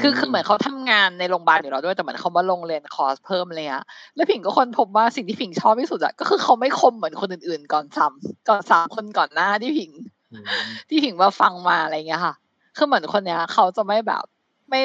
[0.01, 3.83] คือคือเหมือนเขาทำงานในโรงพยาบาลอยู่แล้วด้วยแต่เหมือนเขามาลงเรียนคอร์สเพิ่มเลยอะ
[4.15, 9.91] แล้วผิงก็คนพบว่าสิ่งที่ผิงชอบที่สุดอะก็คือเขาไม่คมเหมือนคนอื่นๆ ก่อนซ้ำก่อนสามคนก่อนหน้าที่ผิง
[10.33, 10.45] อืม
[10.89, 12.35] ที่ผิงมาฟังมาอะไรเงี้ยค่ะ
[12.77, 14.23] คือเหมือนคนเนี้ยเขาจะไม่แบบ
[14.69, 14.81] ไม่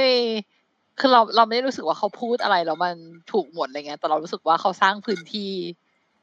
[0.98, 2.94] คือเราเราไม่ได้รู้สึกว่าเขาพูดอะไรแล้วมัน
[3.32, 5.52] ถูกหมดอะไรเงี้ย แต่เรารู้สึกว่าเขาสร้างพื้นที่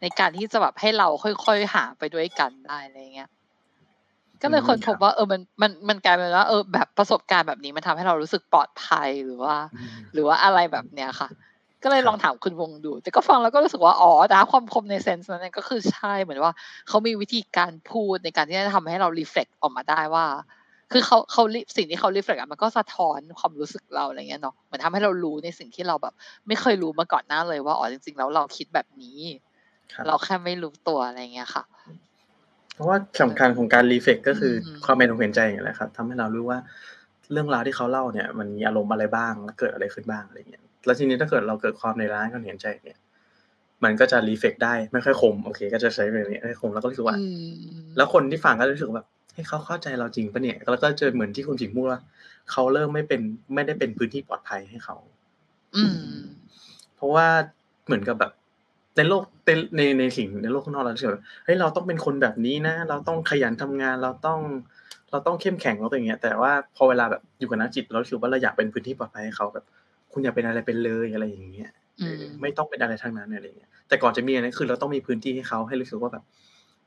[0.02, 3.30] ในการที่จะแบบให้เราค่อยๆหาไปด้วยกันได้อะไรเงี้ย
[4.42, 11.30] ก็เลยคนพบว่าเออมันมันมันกลายเป็นว่าเออแบบประสบการณ์แบบนี้มันทำให้เรารู้สึกปลอดภัยหรือว่าอืมหรือว่าอะไรแบบเนี้ยค่ะ
[11.84, 16.54] ก็เลยครับลองถามคุณวงดู แต่ก็ฟังแล้วก็รู้สึกว่าอ๋อแต่ความคมในเซนส์นั้นก็คือใช่เหมือนว่า
[16.88, 20.26] เขามีวิธีการพูดในการที่จะทำให้เรารีเฟล็กออกมาได้ว่า
[20.92, 21.44] คือเขาเขา
[21.78, 26.14] สิ่งที่เขารีเฟล็กมันก็สะท้อนความรู้สึกเราอะไรเงี้ยเนาะเหมือนทำให้เรารู้ในสิ่งที่เราแบบ
[26.48, 29.20] ไม่เคยรู้มาก่อนหน้าเลยว่าอ๋อจริง ๆ แล้วเราคิดแบบนี้
[29.94, 31.64] ครับเราแค่ไม่รู้ตัวอะไรเงี้ยค่ะ
[32.76, 36.60] เพราะว่าสำคัญของการรีเฟกก็คืออมความเป็นอกเห็นใจอย่างไรครับทำให้เรารู้ว่า
[37.32, 42.98] เรื่องราวที่เขาเล่าเนี่ย มันมีอารมณ์อะไรบ้างและเกิดอะไรขึ้นบ้างอะไรเงี้ยแล้วทีนี้ถ้าเกิดเราเกิดความในร้ายความเห็นใจเนี่ย
[43.84, 52.00] มันก็จะรีเฟกได้ไม่ค่อยคมโอเค ก็จะใช้แบบนี้ไม่ค่อยคมแล้วก็รู้สึกว่าอืมแล้วคนที่ฟังก็รู้สึกแบบให้ยเขาเข้าใจเราจริงปะเนี่ยแล้วก็เจอเหมือนที่คุณจิงพูดว่า
[52.52, 53.22] เขาเริ่มไม่เป็น
[53.54, 54.96] ไม่ได้เป็นพื้นที่ปลอดภัยให้เขา
[55.76, 55.98] อืม
[56.96, 57.28] เพราะว่า
[57.86, 58.32] เหมือนกับแบบ
[58.98, 64.40] ในโลก ในในในสิ่งในโลกข้างนอกเราเชื่อแบบเฮ้ยเราต้องเป็นคนแบบนี้นะ เราต้องขยันทำงานเราต้อง
[65.12, 69.66] เราต้องเข้มแข็งเราตัวอย่างเงี้ย แต่ว่าพอเวลาแบบอยู่กับนักจิตเรารู้สึกว่าเราอยากเป็นพื้นที่ปลอดภัยให้เขาแบบ
[70.14, 71.70] คุณอยากเป็นอะไรเป็นเลยอะไรอย่างเงี้ย
[72.02, 76.24] อืมไม่ต้องเป็นอะไรทั้งนั้นอะไรอย่างเงี้ยแต่ก่อนจะมีอันนั้นคือเราต้องมีพื้นที่ให้เขาให้รู้สึกว่าแบบ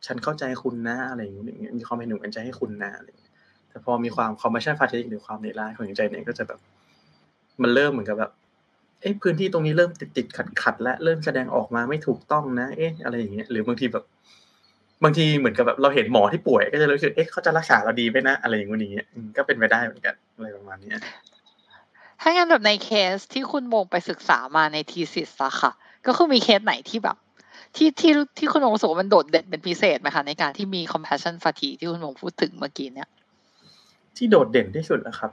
[0.06, 3.32] ฉันเข้าใจคุณนะอะไรอย่างเงี้ยมีความเป็นหนุ่มเป็นใจให้คุณนะอะไรอย่างเงี้ย
[3.70, 6.58] แต่พอมีความคอมเมชั่นฟาติกหรือความเหนื่อยล้าของหัวใจเนี่ยก็จะแบบ
[7.62, 8.30] มันเริ่มเหมือนกับแบบ
[9.00, 14.04] เอ๊ะพื้นที่ตรงนี้เริ่มติดติดขัดขัดๆและเริ่มแสดงออกมาไม่ถูกต้องนะ เอ๊ะอะไรอย่างเงี้ยหรือบางทีแบบ
[15.04, 21.00] บางทีเหมือนกับแบบเราเห็นหมอที่ป่วย ก็จะรู้สึกเอ๊ะเขาจะรักษาเราดีไหมนะอะไรอย่างเงี้ยอืมก็เป็นไปได้เหมือนกันอะไรประมาณเนี้ย
[22.20, 25.72] ถ้างั้นแบบในเคสที่คุณโมงไปศึกษามาในทีสิสอะค่ะ
[26.06, 27.16] ก็คือมีเคสไหนที่แบบ
[27.76, 33.08] ที่ที่ที่คุณโมงรู้สึกว่ามันโดดเด่นเป็นพิเศษไหมคะในการที่มี compassion fatigue ที่คุณโมงพูดถึงเมื่อกี้เนี่ย
[34.16, 35.30] ที่โดดเด่นที่สุดนะครับ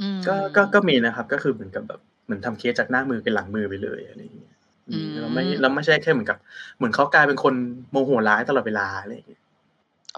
[0.00, 4.54] อืมก็ก็ก็มีนะครับ ก็คือเหมือนกับแบบเห มือนทำเคสจากหน้ามือเป็นหลังมือไปเลยอะไรอย่างเงี้ย
[4.88, 6.38] อืมอืมเราไม่เราไม่ใช่แค่เหมือนกับ
[6.76, 7.54] เหมือนเขากลายเป็นคน
[7.90, 9.40] โมโหร้ายตลอดเวลาอะไรอย่างเงี้ย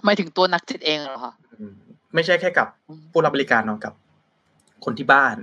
[0.05, 1.73] หมายถึงตัวนักจิตเองเหรอคะอืม
[2.13, 3.93] ไม่ใช่แค่กับอืมผู้รับบริการเนาะกับ
[4.85, 5.37] คนที่บ้าน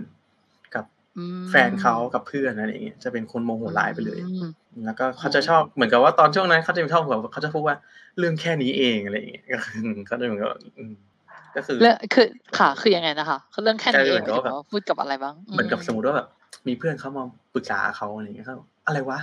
[0.74, 0.84] กับ
[1.18, 4.50] อืมแฟนเขากับเพื่อนอะไรอย่างเงี้ยจะเป็นคนโมโหร้ายไปเลยอืม
[4.86, 7.76] แล้วก็เขาจะชอบเหมือนกับว่าตอนช่วงนั้นเขาจะชอบแบบเขาจะพูดว่า
[8.18, 10.92] เรื่องแค่นี้เองอะไรอย่างเงี้ยก็คือเขาจะเหมือนกับอืม
[11.56, 12.26] ก็คือเรื่องคือ
[12.58, 16.26] ค่ะคือยังไงนะคะคือเรื่องแค่นี้เองกลายเป็นเหมือนกับว่าแบบหมายถึงว่าพูดกับอะไรบ้างเหมือนกับสมมติว่าแบบ
[16.66, 19.18] มีเพื่อนเขามาปรึกษาเขาอะไรอย่างเงี้ยเขาบอกอะไรวะ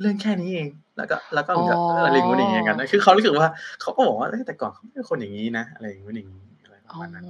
[0.00, 7.24] เรื่องแค่นี้เอง แล้วก็แล้วก็เหมือนกับอะไรอย่างเงี้ยอย่างเงี้ยกันนะคือเขารู้สึกว่าเขาก็บอกว่าเอ้ยแต่ก่อนเขาไม่เป็นคนอย่างนี้นะอะไรอย่างเงี้ยอย่างนี้อะไรประอ๋อมาณนั้น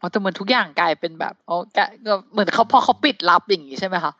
[0.00, 4.12] อ๋อแต่เหมือนทุกอย่างกลายเป็นแบบอ๋อกะก็เหมือนเขาพอเขาปิดลับอย่างนี้ใช่ไหมคะ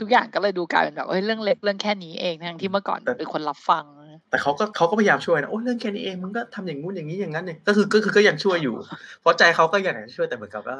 [0.00, 3.84] ทุกอย่างก็เลยดูกลายเป็นแบบเอ้ยเรื่องเล็กเรื่องแค่นี้เองทั้งที่เมื่อก่อนเป็นคนรับฟัง
[4.30, 8.74] แต่เขาก็เขาก็พยายามช่วยนะโอ้เรื่องแค่นี้เองมึงก็ทำอย่างงู้นอย่างนี้อย่างนั้นเนี่ยก็คือก็คือก็ยังช่วยอยู่
[9.20, 10.76] เพราะใจเขาก็อยากจะช่วยแต่เหมือนกับว่า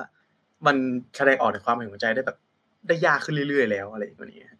[0.66, 0.76] มัน
[1.16, 2.36] แสดงออกในความเห็นหัวใจได้แบบ
[2.89, 4.53] ได้ยากขึ้นเรื่อยๆแล้วอะไรอย่างเงี้ย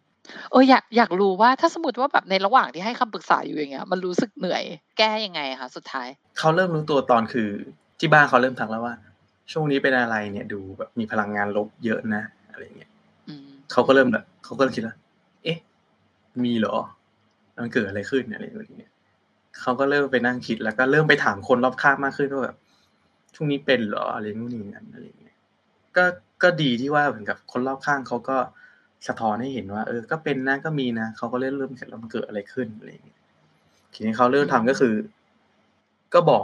[0.51, 4.63] เอออยากอยากรู้ว่าถ้าสมมติว่าแบบในระหว่างที่ให้คำปรึกษาอยู่อย่างเงี้ย มันรู้สึกเหนื่อย
[4.97, 6.07] แก้ยังไงอะคะสุดท้าย
[6.39, 7.49] เขาเริ่มรู้ตัวตอนคือ
[7.99, 8.95] ที่บ้านเขาเริ่มทักแล้วว่า
[9.51, 12.91] ช่วงนี้เป็นอะไรเนี่ยดูแบบมีพลังงานลบเยอะนะอะไรอย่างเงี้ย
[13.29, 14.95] อืมเขาก็เริ่มแบบเขาก็เริ่มคิดว่า
[15.43, 15.57] เอ๊ะ
[16.43, 16.75] มีเหรอ
[17.57, 18.91] มันเกิดอะไรขึ้นอะไรอย่างเงี้ย
[19.61, 22.57] เขาก็เริ่มไปนั่งคิดแล้วก็เริ่มไปถามคนรอบข้างมากขึ้นว่าแบบ
[23.35, 25.35] ช่วงนี้เป็นเหรออะไรนู่นนี่นั่นอะไรอย่างเงี้ย
[25.97, 26.05] ก็
[26.43, 28.37] ก็ดีที่ว่าเหมือนกับคนรอบข้างเขาก็
[29.07, 33.19] สะท้อนให้เห็นว่า เออ ก็เป็นนะก็มีนะเขาก็เริ่มเริ่มเสร็จแล้วมันเกิดอะไรขึ้นอะไรอย่างเงี้ย
[33.93, 34.93] ทีนี้เขาเริ่มทำก็คือ
[36.13, 36.43] ก็บอก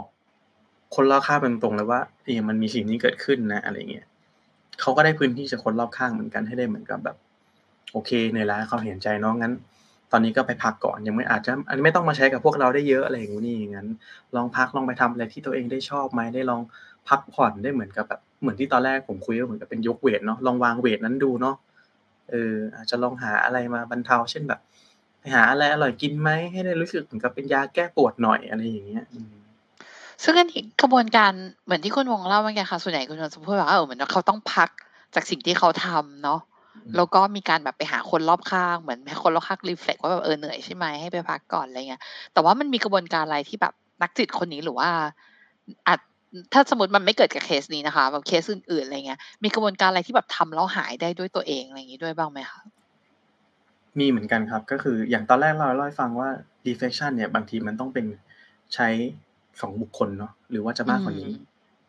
[0.94, 4.06] คนรอบข้างเป็นตรงๆเลยว่าเออมันมีสิ่งนี้เกิดขึ้นนะ อะไรเงี้ย
[4.80, 7.16] เขาก็ได้พื้นที่จากคนรอบข้างเหมือนกันให้ได้เหมือนกับแบบ
[7.92, 9.54] โอเคในร้าเขาเห็นใจน้องงั้น
[10.12, 13.88] ตอนนี้ก็ไปพักก่อนยังไม่อาจจะอันนี้ไม่ต้องมาใช้กับพวกเราได้เยอะอะไรอย่างนี้อย่างนั้น
[14.36, 16.60] ลองพักลองไปทำอะไรที่ตัวเองได้ชอบไหมได้ลอง
[17.08, 21.56] พักผ่อนได้เหมือนกับแบบเหมือนที่ตอนแรกผมคุยก็เหมือนกับเป็นยกเวทเนาะลองวางเวทนั้นดูเนาะ
[22.30, 24.60] เอออาจจะลองหาอะไรมาบรรเทา เช่นแบบ
[25.20, 29.32] ไปหาอะไรอร่อยกินไหมให้ได้รู้สึกเหมือนกับเป็นยาแก้ปวดหน่อยอะไรอย่างเงี้ยอืม
[30.22, 31.32] ซึ่งอันนี้กระบวนการ
[31.64, 34.70] เหมือนที่คุณวงเล่าเมื่อกี้ค่ะส่วนใหญ่คุณวงจะพูดว่าเออเหมือนว่าเขาต้องพัก
[35.14, 36.40] จากสิ่งที่เขาทำเนาะ
[36.74, 42.02] อืมแล้วก็มีการแบบไปหาคนรอบข้างเหมือนให้คนรอบข้างรีเฟล็กว่าแบบเออเหนื่อยใช่ไหมให้ไปพักก่อนอะไรเงี้ย
[42.32, 44.88] แต่ว่ามันมีกระบวนการอะไรที่แบบนักจิตคนนี้หรือว่า
[45.86, 46.00] อาจ
[46.52, 52.60] ถ้าสมมติมันไม่เกิดกับเคสนี้นะคะแบบเคสอื่นๆอะไรเงี้ยมีกระบวนการอะไรที่แบบทำแล้วหายได้ด้วยตัวเองอะไรอย่างนี้ด้วยบ้างไหมคะ
[53.98, 56.28] มีเหมือนกันครับ ก็คืออย่างตอนแรกเราเล่าให้ฟังว่า
[56.66, 58.06] deflection เนี่ยบางทีมันต้องเป็น
[58.74, 58.88] ใช้
[59.60, 61.32] สองบุคคลเนาะหรือว่าจะมากกว่านี้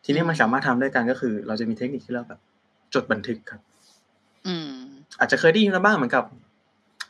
[0.04, 2.40] ทีนี้มันสามารถทำด้วยกันก็คือ เราจะมีเทคนิคที่เราแบบ
[2.94, 3.60] จดบันทึกครับ
[4.46, 4.72] อืม
[5.18, 6.24] อาจจะเคยได้ยินมาบ้างเหมือนกับ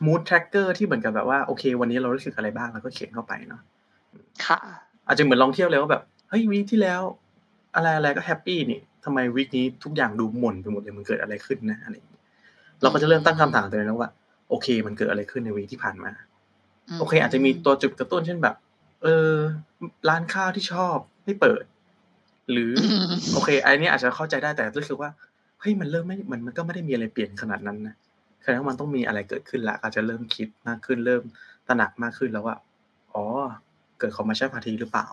[0.05, 3.61] mood tracker ที่เหมือนกับแบบว่าโอเค วันนี้เรารู้สึกอะไรบ้างเราก็เขียนเข้าไปเนาะ
[4.45, 4.59] ค่ะ
[5.07, 7.01] อาจจะเหมือนลองเที่ยวเลยว่าแบบเฮ้ยวีคที่แล้ว
[7.75, 12.21] อะไรอะไรก็แฮปปี้นี่ทำไมวีคนี้ทุกอย่างดูหม่นไปหมดเลยมันเกิดอะไรขึ้นนะอะไรอย่างเงี้ย
[12.81, 14.09] เราก็จะเริ่มตั้งคำถามตัวเองแล้วว่า
[14.49, 16.11] โอเค มันเกิดอะไรขึ้นในวีคที่ผ่านมา
[16.99, 18.55] โอเค อาจจะมีตัวจุดกระตุ้นเช่นแบบ
[19.03, 19.31] เออ
[20.09, 21.63] ร้านข้าวที่ชอบไม่เปิด
[22.51, 22.71] หรือ
[23.11, 25.09] มโอเคอันนี้อาจจะเข้าใจได้แต่รู้สึกว่า
[25.59, 27.95] เฮ้ยมันเริ่มไม่มันมันก็ไม่ได้มีอะไรเปลี่ยนขนาดนั้นนะ
[28.41, 31.23] แสดงว่ามันต้องมีอะไรเกิดขึ้นละอาจจะเริ่มคิดมากขึ้นเริ่ม
[31.67, 32.55] ตระหนักมากขึ้นแล้วว่า
[33.13, 33.23] อ๋อ
[33.99, 35.07] เกิดคอมมาชั่นพาทีหรือเปล่า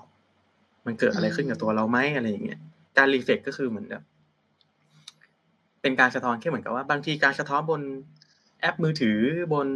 [0.86, 2.60] มันเกิดอะไรขึ้นกับตัวเราไหมอะไรอย่างเงี้ย
[2.96, 4.02] การ reflect ก็คือเหมือนแบบ
[5.82, 7.82] เป็นการสะท้อนแค่เหมือนกับว่า บางทีการสะท้อนบน
[8.60, 9.18] แอปมือถือ
[9.52, 9.68] บน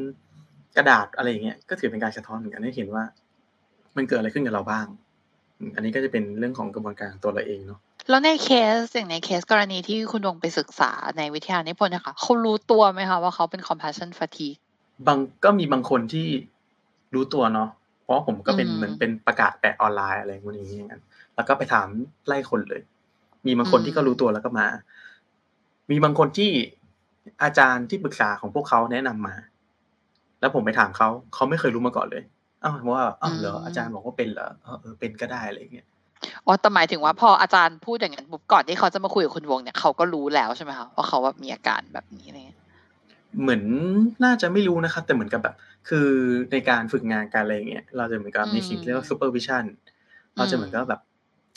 [0.77, 3.05] กระดาษอะไรอย่างเงี้ยก็ถือเป็นการสะท้อนเหมือนกันให้เห็นว่า
[3.97, 4.87] มันเกิดอะไรขึ้นกับเราบ้าง
[5.75, 7.81] อันนี้ก็จะเป็นเรื่องของกระบวนการตัวเราเองเนาะ
[8.11, 14.59] แล้วในเคสอย่างในเคสกรณีที่คุณวงไปศึกษาในวิทยานิพนธ์นะคะเขารู้ตัวไหมคะว่าเขาเป็น compassion fatigue
[15.07, 16.27] บางก็มีบางคนที่
[17.15, 17.78] รู้ตัวเนาะเพ
[18.09, 21.03] ราะผมก็เป็นเหมือนเป็นประกาศแปะออนไลน์อะไรพวกนี้อย่างนั้น
[21.35, 21.89] แล้วก็ไปถาม
[22.27, 22.83] ไล่คนเลย
[23.47, 24.67] มีบางคนที่ก็รู้ตัวแล้วก็มา
[25.91, 26.51] มีบางคนที่
[27.43, 29.35] อาจารย์ที่ปรึกษาของพวกเขาแนะนำมา
[30.41, 32.23] แล้วผมไปถามเขาเขาไม่เคยรู้มาก่อนเลย
[32.65, 35.87] อ้าวว่าอ้าวเหรออาจารย์บอกว่าเป็นเหรอเออเป็นก็ได้อะไรเงี้ย
[36.47, 42.59] อ๋อแต่หมายถึงว่าพออาจารย์พูดอย่างนั้นปุ๊บก่อนที่เขาจะมาคุยกับคุณวงเนี่ยเขาก็รู้แล้วใช่ไหมคะว่าเขาแบบมีอาการแบบนี้อะไรเงี้ย
[43.41, 43.63] เหมือน
[44.25, 45.55] น่าจะไม่รู้นะครับแต่เหมือนกับแบบ
[45.89, 46.11] คือ
[46.53, 49.65] ในการฝึกงานการอะไรเงี้ยเราจะเหมือนกับมีสิ่งที่เรียกว่า supervision
[50.37, 51.01] เราจะเหมือนกับแบบ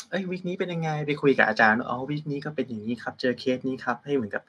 [0.10, 4.44] เอ้ย week นี้เป็นยังไงไปคุยกับอาจารย์อ๋อ week นี้ก็เป็นอย่างนี้ครับ เจอเคสนี้ครับ ให้เหมือนกับ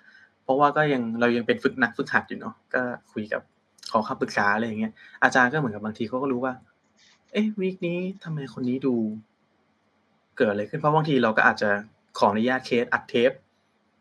[0.44, 3.42] เพราะว่าก็ยังเรายังเป็นฝึกนักฝึกหัดอยู่เนาะก็คุยกับ
[3.92, 4.92] ขอคำปรึกษาอะไรอย่างเงี้ย
[5.24, 6.54] อาจารย์ก็เหมือนกับบางทีเขาก็รู้ว่า
[7.32, 8.94] เอ้ย week นี้ทำไมคนนี้ดู
[10.36, 11.70] เกิดอะไรขึ้นเพราะบางทีเราก็อาจจะ
[12.18, 13.30] ขออนุญาตเคสอัดเทป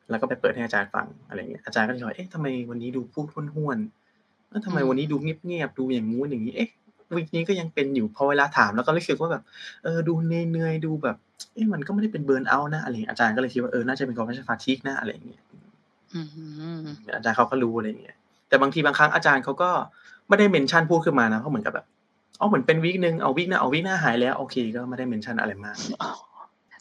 [0.09, 4.00] แล้วก็ไปเปิดให้อาจารย์ฟังอะไรเงี้ยอาจารย์ก็จะบอกเอ๊ะทำไมวันนี้ดูพูดห้วนๆ
[4.51, 6.69] แล้วทำไมวันนี้ดูเงียบๆดูอย่างงู้นอย่างนี้เอ๊ะ
[7.17, 9.43] week นี้ก็ยังเป็นอยู่พอเวลาถามแล้วก็รู้สึกว่าแบบ
[9.83, 11.15] เออดูเหนื่อยๆดูแบบ
[11.53, 15.41] เอ๊ะมันก็ไม่ได้เป็น burnout นะอะไรอาจารย์ก็เลยคิดว่าเออน่าจะเป็น compassion fatigue นะอะไรเงี้ย
[17.15, 18.15] อาจารย์เขาก็รู้อะไรเงี้ย
[18.49, 19.69] แต่บางทีบางครั้งอาจารย์เขาก็
[20.27, 21.85] ไม่ได้ mention พูดขึ้นมานะเพราะเหมือนกับแบบ
[22.39, 25.75] อ๋อเหมือนเป็น week หนึ่งเอา week หน้าเอา week หน้าหายแล้วโอเคก็ไม่ได้ mention อะไรมาก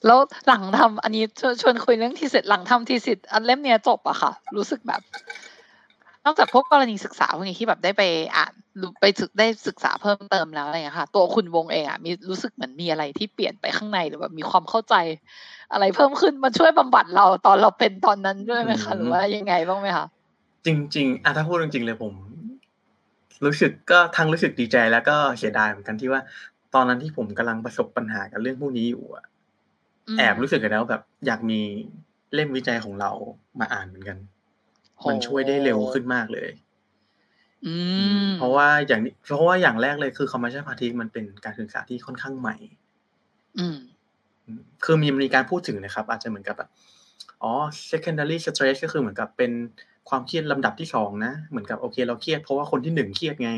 [0.07, 5.01] แล้วหลังทำอันนี้ชวนชวนคุยเรื่อง thesis หลังทำ thesis อันเล่มเนี้ยจบอะค่ะ รู้สึกแบบ
[6.25, 8.03] นอกจากพวกกรณีศึกษาพวกนี้ที่แบบได้ไป
[8.37, 8.53] อ่าน
[9.01, 14.95] ไปศึกได้ศึกษาเพิ่มเติมแล้วอะไรอย่างเงี้ยค่ะ ตัวคุณวงเองอะมีรู้สึกเหมือนมีอะไรที่เปลี่ยนไปข้างในหรือแบบมีความเข้าใจ
[15.73, 20.07] อะไรเพิ่มขึ้นมาช่วยบำบัดเราตอนเราเป็นตอนนั้นด้วยไหมคะหรือว่ายังไงบ้างไหมคะ
[20.67, 22.13] จริง ๆอะถ้าพูดจริงๆเลยผม
[23.45, 26.21] รู้สึกก็ทั้งรู้สึกดีใจแล้วก็เสียดายเหมือนกันที่ว่า
[26.75, 29.25] ตอนนั้นที่ผมกำลังประสบปัญหากับเรื่องพวกนี้อยู่อะ
[30.19, 31.61] แอบรู้สึกกันแล้วแบบ อยากมี
[32.35, 33.11] เล่มวิจัยของเรา
[33.61, 34.19] มาอ่านเหมือนกัน
[35.09, 36.51] มันช่วยได้เร็วขึ้นมากเลย
[37.67, 37.77] อื
[38.25, 42.57] มเพราะว่าอย่างนี้เพราะว่าอย่างแรกเลยคือ compassion fatigue มันเป็นการศึกษาที่ค่อนข้างใหม่
[43.59, 43.79] อืม
[44.85, 46.71] คือมีมีการพูดถึงนะครับ อาจจะเหมือนกับแบบ
[47.43, 47.53] อ๋อ
[47.91, 49.53] secondary stress ก็คือเหมือนกับเป็น
[50.09, 53.51] ความเครียดลำดับที่สองนะเหมือนกับโอเค เราเครียดเพราะว่าคนที่หนึ่งเครียดไง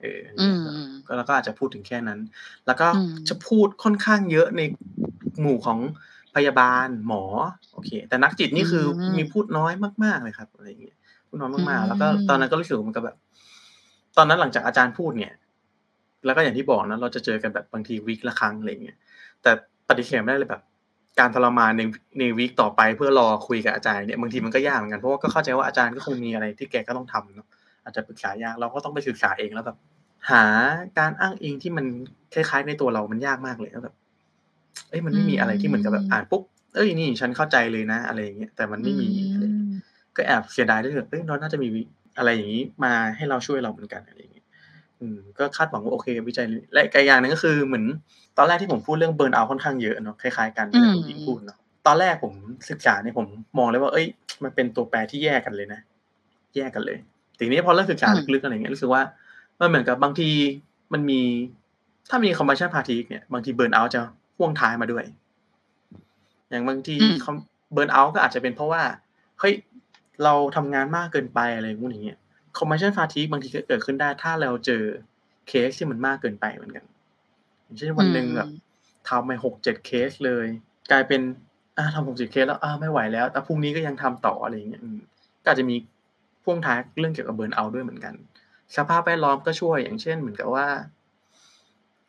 [0.00, 0.20] เออ
[1.06, 2.20] ก็แล้วก็อาจจะพูดถึงแค่นั้น
[2.66, 2.88] แล้วก็
[3.28, 4.62] จะพูดค่อนข้างเยอะใน
[5.40, 5.78] หมู่ของ
[6.36, 7.22] พยาบาลหมอ
[7.72, 8.84] โอเค แต่นักจิตนี่คือ
[9.16, 9.72] มีพูดน้อย
[10.04, 10.96] มากๆเลยครับอะไรอย่างเงี้ย
[11.28, 13.16] พูดน้อยมากๆ แล้วก็ตอนนั้นก็รู้สึกมันก็แบบ
[14.16, 15.34] ตอนนั้นหลังจากอาจารย์พูดเนี่ย
[16.24, 18.96] แล้วก็อย่างที่บอกนะเราจะเจอกันแบบบางทีวิกละครั้งอะไรเงี้ย
[19.42, 19.50] แต่
[19.88, 20.62] ปฏิเสธไม่ได้เลยแบบ
[21.18, 21.82] การทรมานใน
[22.18, 27.48] ในวีคต่อไปเพื่อรอคุยกับอาจารย์เนี่ยบางทีมันก็ยากเหมือนกันเพราะว่าก็เข้าใจว่าอาจารย์ก็คงมีอะไรที่แกก็ต้องทำเนาะ
[27.84, 29.76] อาจจะปรึกษายากเราก็ต้องไปศึกษาเองแล้วแบบ
[30.30, 30.44] หา
[30.98, 31.86] การอ้างอิงที่มัน
[32.34, 33.94] คล้ายๆในตัวเรามันยากมากเลยแล้วแบบ
[34.88, 36.42] เอ้ยมันไม่มีอะไรที่เหมือนกับแบบอ่านปุ๊บ
[36.74, 39.08] เอ้ยนี่ฉันเข้าใจเลยนะ อะไรอย่างเงี้ยแต่มันไม่มี
[40.16, 41.68] ก็แอบเสียดายด้วยเอ้ยเราน่าจะมี
[42.18, 44.46] อะไรอย่างนี้มาให้เราช่วยเราเหมือนกันอะไรอย่างเงี้ย
[45.00, 47.84] อืมก็คาดหวังว่าโอเควิจัยและอีกอย่างนึงก็คือเหมือน
[48.38, 52.32] ตอนแรกที่ผมพูดเรื่องเบิร์นเอาค่อนข้างเยอะเนาะคล้ายๆกันที่คุณหญิงพูดเนาะตอนแรกผม
[52.70, 53.26] ศึกษาเนี่ยผม
[53.58, 54.06] มองเลยว่าเอ้ย
[54.42, 55.80] มันเป็นตัวแปรที่แยกกันเลยนะ
[56.56, 56.98] แยกกันเลย
[57.38, 59.02] ทีนี้พอเริ่มศึกษาลึกๆอะไรเงี้ยรู้สึกว่า
[59.60, 60.30] มันเหมือนกับบางที
[60.92, 61.20] มันมี
[62.10, 64.00] ถ้ามี compassion fatigue เนี่ยบางที burnout จะ
[64.40, 65.04] พ่วงท้ายมาด้วย
[66.50, 66.96] อย่างบางที
[67.72, 68.82] burnout ก็อาจจะเป็นเพราะว่า
[69.40, 69.54] เฮ้ย
[70.24, 72.04] เราทำงานมากเกินไปอะไรพวกนี้
[72.58, 74.82] compassion fatigue บางทีก็เกิดขึ้นได้ถ้าเราเจอ
[75.48, 76.84] เคสที่มันมากเกินไปเหมือนกัน
[77.78, 78.48] เช่นวันหนึ่งแบบ
[79.08, 80.46] ทำไปหกเจ็ดเคสเลย
[80.90, 81.20] กลายเป็น
[81.76, 84.82] อ่าทำหกเจ็ดเคสแล้วอ่าไม่ไหวแล้วแต่พรุ่งนี้ก็ยังทำต่ออะไรอย่างเงี้ย
[85.42, 85.76] ก็อาจจะมี
[86.44, 88.14] พ่วงท้ายเรื่องเกี่ยวกับเบิร์นเอาด้วยเหมือนกัน
[88.76, 90.66] สภาพแวดล้อมก็ช่วยอย่างเช่น เหมือนกับว่า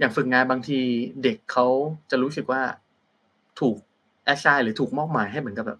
[0.01, 0.79] อย่างฝึกงานบางที
[1.23, 1.65] เด็กเขา
[2.11, 2.61] จะรู้สึกว่า
[3.59, 3.77] ถูก
[4.25, 5.79] แอสไซหรือถูกมอบหมายให้เหมือนกับแบบ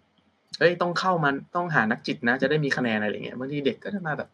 [0.59, 4.29] เฮ้ยต้องเข้ามันต้องหานักจิตนะ จะได้มีคะแนนอะไรอย่างเงี้ยบางทีเด็กก็จะมาแบบ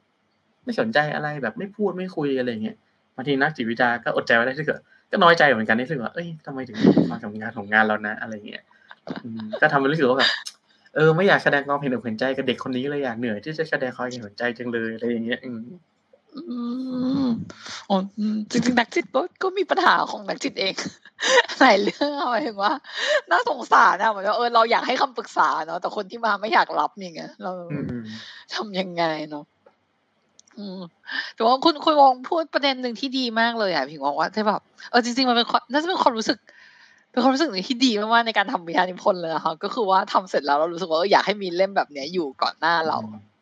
[0.63, 2.75] ไม่สนใจอะไรแบบไม่พูดไม่คุยอะไรอย่างเงี้ย
[3.15, 4.79] บางทีนักจิตวิทยาก็อดใจไว้ได้ที่เกิด
[5.11, 6.77] ก็น้อยใจเหมือนกันนี่คือว่าเอ้ยทำไมถึง
[7.11, 8.63] มาทำงานของงานเรานะ อะไรเงี้ย
[9.61, 10.31] ก็ทำให้รู้สึกว่าแบบ
[10.95, 15.39] เออไม่อยากแสดงความเห็นอกเห็นใจกับเด็กคนนี้เลยอยากเหนื่อยที่จะแสดงความเห็นอกใจจังเลยอะไรอย่างเงี้ย
[16.37, 16.55] อื
[17.23, 17.27] ม
[17.89, 17.97] อ๋อ
[18.51, 20.73] จริงๆนักจิตก็ก็มีปัญหาของนักจิตเอง
[21.59, 22.73] หลายเรื่องหมายถึงว่า
[23.31, 27.51] น่าสงสารนะเหมือนว่าเออเราอยากให้คำปรึกษาเนาะแต่คนที่มาไม่อยากรับอย่างเงี้ยเรา
[28.55, 29.45] ทำยังไงเนาะ
[30.57, 30.79] อืม
[31.35, 34.61] แต่ว่าคุณคุณวงพูดประเด็นหนึ่งที่ดีมากเลยอะพี่วงว่าใช่แบบ
[34.91, 36.37] เออจริงๆมันเป็นน่าจะเป็นความรู้สึก
[37.11, 42.97] เป็นความรู้สึกหนึ่งที่ดีมากๆในการทำวิทยานิพนธ์เลยนะคะก็คือว่าทำเสร็จแล้วเรารู้สึกว่าอยากให้มีเล่มแบบเนี้ยอยู่ก่อนหน้าเรา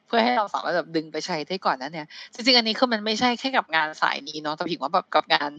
[0.07, 5.51] เพื่อให้เราสามารถแบบดึงไปใช้ได้ก่อนนั้นเนี่ย จริงๆ อันนี้คือมันไม่ใช่แค่กับงานสายนี้เนาะแต่ผิงว่าแบบกับงาน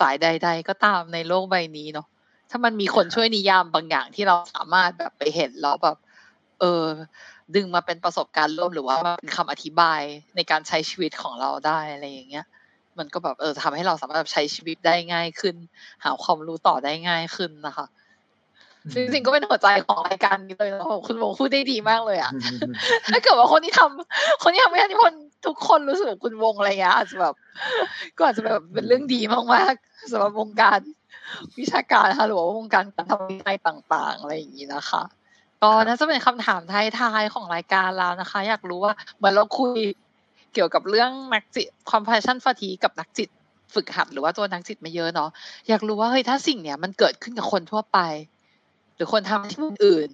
[0.00, 2.06] สายใด ๆ ก็ตามในโลกใบนี้เนาะ
[2.50, 5.96] ถ้ามันมีคนช่วยนิยามบางอย่างที่เราสามารถแบบไปเห็นแล้วแบบ
[6.60, 6.84] เออ
[7.54, 10.00] ดึงมาเป็นประสบการณ์ร่วมหรือว่ามาเป็นคำอธิบาย
[10.36, 12.46] ในการใช้ชีวิตของเราได้อะไรอย่างเงี้ย
[12.98, 15.56] มันก็แบบเออทำให้เราสามารถใช้ชีวิตได้ง่ายขึ้น
[16.04, 17.86] หาความรู้ต่อได้ง่ายขึ้นนะคะ
[18.94, 22.32] จริงๆก็เป็นหัวใจของรายการนี้เลยนะคุณโมพูดได้ดีมากเลยอะ
[23.12, 27.34] ถ้าเกิดว่าคนที่ทำคนที่ทำวิทยานิพนธ์ทุกคนรู้สึกแบบคุณวงอะไรเงี้ยอาจจะแบบ
[28.16, 29.20] ก็อาจจะแบบเป็นเรื่องดี
[29.54, 30.80] มากๆสำหรับวงการ
[31.58, 35.02] วิชาการนะคะหรือว่าวงการการทำวิจัยต่าง ๆ อะไรอย่างนี้นะคะ
[35.62, 36.60] ก็น่าจะเป็นคำถาม
[36.98, 39.78] ท้ายๆของรายการแล้วนะคะ อยากรู้ว่าเหมือนเราคุย
[40.54, 43.28] เกี่ยวกับเรื่องนักจิต compassion fatigue กับนักจิต
[43.74, 45.30] ฝึกหัดหรือว่าตัวนักจิตมาเยอะเนาะ
[45.68, 47.98] อยากรู้ว่าเฮ้ยถ้าสิ่งเนี้ยมันเกิดขึ้นกับคนทั่วไป
[48.96, 50.08] หรือคนทำที่อื่น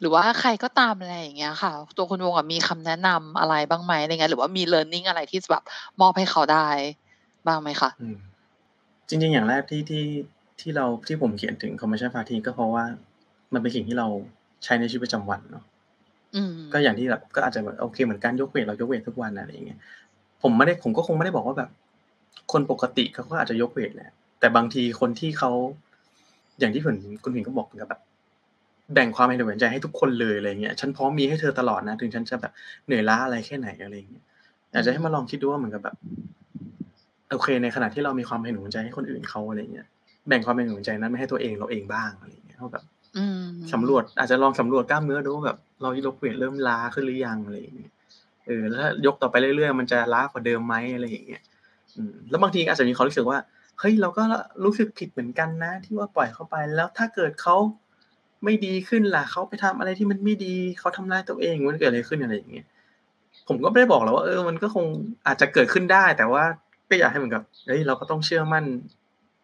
[0.00, 5.64] หรือว่าใครก็ตามอะไรอย่างเงี้ยค่ะ ตัวคุณวงมีคำแนะนำอะไรบ้างไหมอะไรเงี้ยหรือว่ามี learning อะไรที่แบบ
[6.00, 6.68] มอบให้เขาได้
[7.46, 7.90] บ้างไหมคะ
[9.08, 10.04] จริง ๆ อย่างแรกที่ที่
[10.60, 12.84] ที่เราที่ผมเขียนถึง commercial party ก็เพราะว่า
[13.54, 14.06] มันเป็นสิ่งที่เรา
[14.64, 15.64] ใช้ในชีวิตประจำวันเนาะ
[16.72, 19.78] ก็อย่างที่แบบก็อาจจะแบบโอเคเหมือนการยกเวทเรายกเวททุกวันอะไรอย่างเงี้ย
[20.42, 21.70] ผมไม่ได้ผมก็คงไม่ได้บอกว่าแบบ
[22.52, 24.10] คนปกติเขาก็อาจจะยกเวทแหละ
[24.40, 25.50] แต่บางทีคนที่เขา
[26.58, 28.00] อย่างที่ผมคุณผิงก็บอกกับแบบ
[28.94, 32.52] แบ่งความเห็นใจให้ทุกคนเลยอะไรเงี้ยฉันพร้อมมีให้เธอตลอดนะ ถึงฉันจะแบบ
[32.86, 34.24] เหนื่อยล้าอะไรแค่ไหนอะไรเงี้ย
[34.72, 35.96] อยากจะให้มาลองคิดดูว่าเหมือนกับแบบ
[37.32, 39.86] โอเค ในขณะที่เรามีความเห็นหัวใจให้คนอื่นเขาอะไรเงี้ย
[40.28, 42.84] แบ่งความเห็นหัวใจนั้นไม่ให้ตัวเองเราเองบ้างอะไรเงี้ยเท่าแบบ
[43.72, 47.92] สำรวจอาจจะลองสำรวจกล้ามเนื้อดูแบบ เรายกเวทเริ่มล้าขึ้นหรือยังอะไรอย่างเงี้ย
[48.46, 51.42] เออแล้วยกต่อไปเรื่อยๆมันจะล้ากว่าเดิมไหมอะไรอย่างเงี้ย
[52.30, 53.38] แล้วบางทีอาจจะมีความรู้สึกว่า
[53.78, 54.22] เฮ้ยเราก็
[54.64, 57.56] รู้สึกผิดเหมือนกันนะ ที่ว่าปล่อยเข้าไปแล้วถ้าเกิดเขา
[58.44, 62.66] ไม่ดีขึ้นล่ะเขาไปทำอะไรที่มันไม่ดีเขาทำร้ายตัวเองมันเกิดอะไรขึ้นอะไรอย่างเงี้ย
[63.48, 64.86] ผมก็ไม่ได้บอกแล้วว่าเออมันก็คง
[65.26, 66.44] อาจจะเกิดขึ้นได้ แต่ว่า
[66.90, 68.64] ก็อยากให้เหมือนกับเฮ้ยเราก็ต้องเชื่อมั่น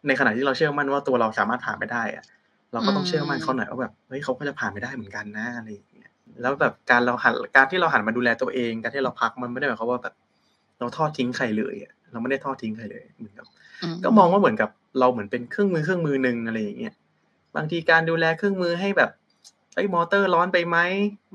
[0.07, 2.23] ในขณะที่เราเชื่อมั่นว่าตัวเราสามารถผ่านไปได้อะ
[2.73, 6.09] เราก็ต้องเชื่อมั่นเขาหน่อยว่าแบบเฮ้ยเขาก็จะผ่านไปได้เหมือนกันนะอะไรอย่างเงี้ย
[6.41, 10.13] แล้วแบบการเราหันการที่เราหันมาดูแลตัวเอง การที่เราพักมันไม่ได้หมายความว่าแบบ
[10.79, 13.45] เราทอดทิ้งใครเลยอะเราไม่ได้ทอดทิ้งใครเลยเหมือนกับ
[14.03, 14.69] ก็มองว่าเหมือนกับ
[14.99, 16.93] เราเหมือนเป็นเครื่องมือเครื่องมือหนึ่งอะไรอย่างเงี้ย
[17.55, 19.11] บางทีการดูแลเครื่องมือให้แบบ
[19.75, 20.77] ไอ้มอเตอร์ร้อนไปไหม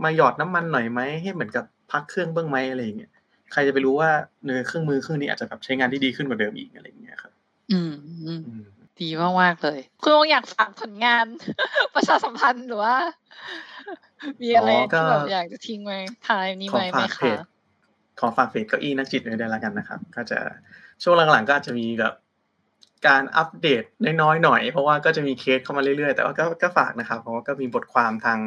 [0.05, 3.13] มาหยอดน้ำมันหน่อยไหมให้เหมือนกับพักเครื่องเบื้องไหมอะไรอย่างเงี้ย
[3.53, 4.11] ใครจะไปรู้ว่า
[4.45, 7.33] เนื้อเครื่องมือเครื่องนี้อาจจะแบบใช้งานที่ดีขึ้นกว่าเดิมอีกอะไรอย่างเงี้ยครับ
[7.73, 7.95] อืม
[9.01, 11.27] ดีมากมากเลยคุณองอยากฝากผลงาน
[11.95, 12.97] ประชาสัมพันธ์หรือว่า
[14.43, 15.99] มีอะไรที่แบบอยากจะทิ้งไว้
[16.29, 17.35] ทายนี้ไหมไหมคะ
[18.21, 20.39] ขอฝากเพจเก้าอี้นักจิตไว้ได้แล้วกันนะครับ ก็จะ
[21.03, 22.15] ช่วงหลังๆก็จะมีแบบ
[23.07, 23.85] การอัปเดต
[24.23, 28.39] น้อยๆหน่อย เพราะว่าก็จะมีเคสเข้ามาเรื่อยๆ แต่ว่าก็ก็ฝากนะครับ เพราะว่าก็มีบทความทาง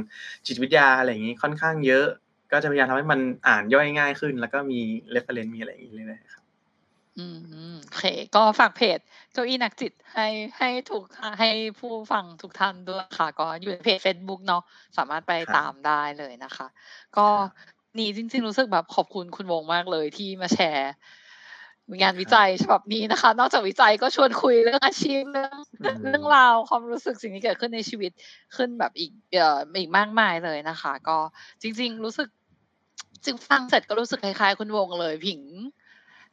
[0.45, 2.05] จิตวิทยาอะไรอย่างนี้ค่อนข้างเยอะ
[2.51, 4.79] ก็จะพยายามทำให้มันอ่านย่อยง่ายขึ้น แล้วก็มี
[5.11, 6.43] reference มีอะไรอย่างนี้เรื่อยๆครับ
[7.17, 7.25] อื
[7.73, 8.99] มโอเค ก็ฝากเพจ
[9.33, 10.27] เก้าอี้นักจิตให้
[10.57, 11.03] ให้ถูก
[11.39, 11.49] ให้
[11.79, 14.63] ผู้ฟังทุกท่านด้วยค่ะ ก็อยู่ในเพจ Facebook เนาะ
[14.97, 16.67] สามารถไปตามได้เลยนะคะ
[17.17, 17.27] ก็
[17.97, 20.91] นี่จริง ๆ รู้สึกแบบขอบคุณคุณวงมากเลยที่มาแชร์
[22.01, 25.55] งานวิจัยฉบับนี้นะคะ นอกจากวิจัยก็ชวนคุยเรื่องอาชีพเรื่อง
[26.03, 28.11] เรื่องราวความรู้สึกสิ่งที่เกิดขึ้นในชีวิต
[28.55, 31.17] ขึ้นแบบอีกเอ่ออีกมากมายเลยนะคะ ก็
[31.61, 32.27] จริง ๆ รู้สึก
[33.25, 35.41] จึงฟังเสร็จก็รู้สึกคล้ายๆคุณวงเลยผิง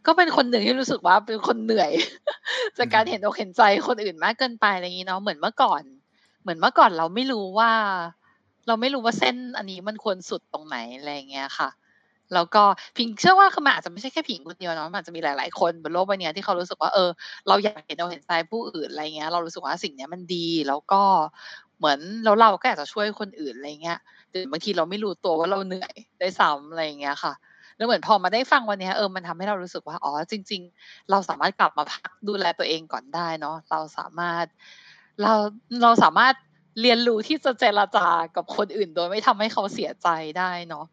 [0.07, 1.91] ก็เป็นคนหนึ่งที่รู้สึกว่าเป็นคนเหนื่อย
[2.79, 5.83] จากการเห็นอกเห็นใจคนอื่นมากเกินไปอะไรอย่างนี้เนาะเหมือนเมื่อก่อน
[6.43, 7.73] เหมือนเมื่อก่อนเราไม่รู้ว่า
[8.67, 11.69] เราไม่รู้ว่าเส้นอันนี้มันควรสุดตรงไหนอะไรเงี้ยค่ะ
[12.35, 12.63] แล้วก็
[12.97, 17.11] พิงเชื่อว่าคือมันอาจจะไม่ใช่แค่ผิงคนเดียวเนาะมันอาจจะมีหลาย ๆ คนบนโลกใบนี้ที่เขารู้สึกว่าเออ
[17.49, 21.03] เราอยากเห็นเราเห็นใจผู้อื่นอะไรเงี้ย เรารู้สึกว่าสิ่งเนี้ยมันดีแล้วก็
[21.79, 23.99] เหมือนแล้วเราก็อยากจะช่วยคนอื่นอะไรเงี้ย
[24.31, 27.33] แต่บางทีเราไม่รู้ตัวว่าเราเหนื่อยได้ซ้ำอะไรเงี้ยค่ะ
[27.77, 34.47] แล้วเหมือนพอมาได้ฟังวันนี้เออมันทำให้เรารู้สึกว่าอ๋อจริง ๆ เราสามารถกลับมาพักดูแลตัวเองก่อนได้เนาะเราสามารถ
[35.23, 35.33] เรา
[35.83, 36.35] เราสามารถ
[36.81, 40.09] เรียนรู้ที่จะเจรจากับคนอื่น โดยไม่ทำให้เขาเสียใจ
[40.39, 40.87] ได้เนาะ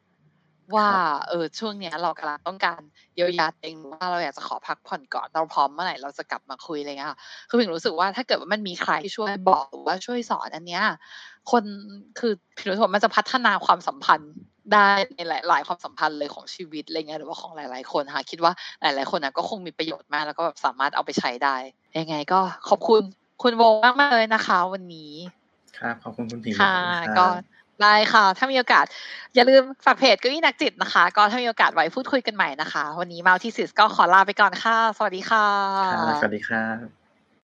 [0.75, 0.89] ว่า
[1.29, 2.81] เออช่วงเนี้ยเรากำลังต้องการ
[3.15, 10.83] เยียวยาเองว่าเราอยากจะขอพักผ่อนก่อนเราพร้อมเมื่อไหร่เราจะกลับมาคุยอะไรเงี้ยค่ะคือพิงรู้สึกว่าถ้าเกิดว่ามันมีใครช่วยบอกหรือว่าช่วยสอนอันเนี้ย
[11.51, 11.63] คน
[12.19, 14.33] คือพิงรู้สึกว่ามันจะพัฒนาความสัมพันธ์
[14.73, 21.55] ได้ในหลาย ๆ ความสัมพันธ์เลยของชีวิตอะไรเงี้ยหรือว่าของหลาย ๆ คนค่ะคิดว่าหลาย ๆ คนนะก็คงมีประโยชน์มากแล้วก็แบบสามารถเอาไปใช้ได้
[21.99, 22.39] ยังไงก็
[22.69, 23.01] ขอบคุณ
[23.43, 25.11] คุณโวมากมากเลยนะคะ วันนี้
[25.77, 26.75] ครับขอบคุณคุณผิงค่ะ
[27.17, 27.25] ก็
[27.83, 28.85] ได้ค่ะ ถ้ามีโอกาส
[29.35, 35.47] อย่าลืมฝากเพจกุ้ยนักจิตนะคะ ก็ถ้ามีโอกาสไว้พูดคุยกันใหม่นะคะ วันนี้มาที่สิสก็ขอลาไปก่อนค่ะ สวัสดีค่ะ
[36.21, 36.98] สวัสดีครับ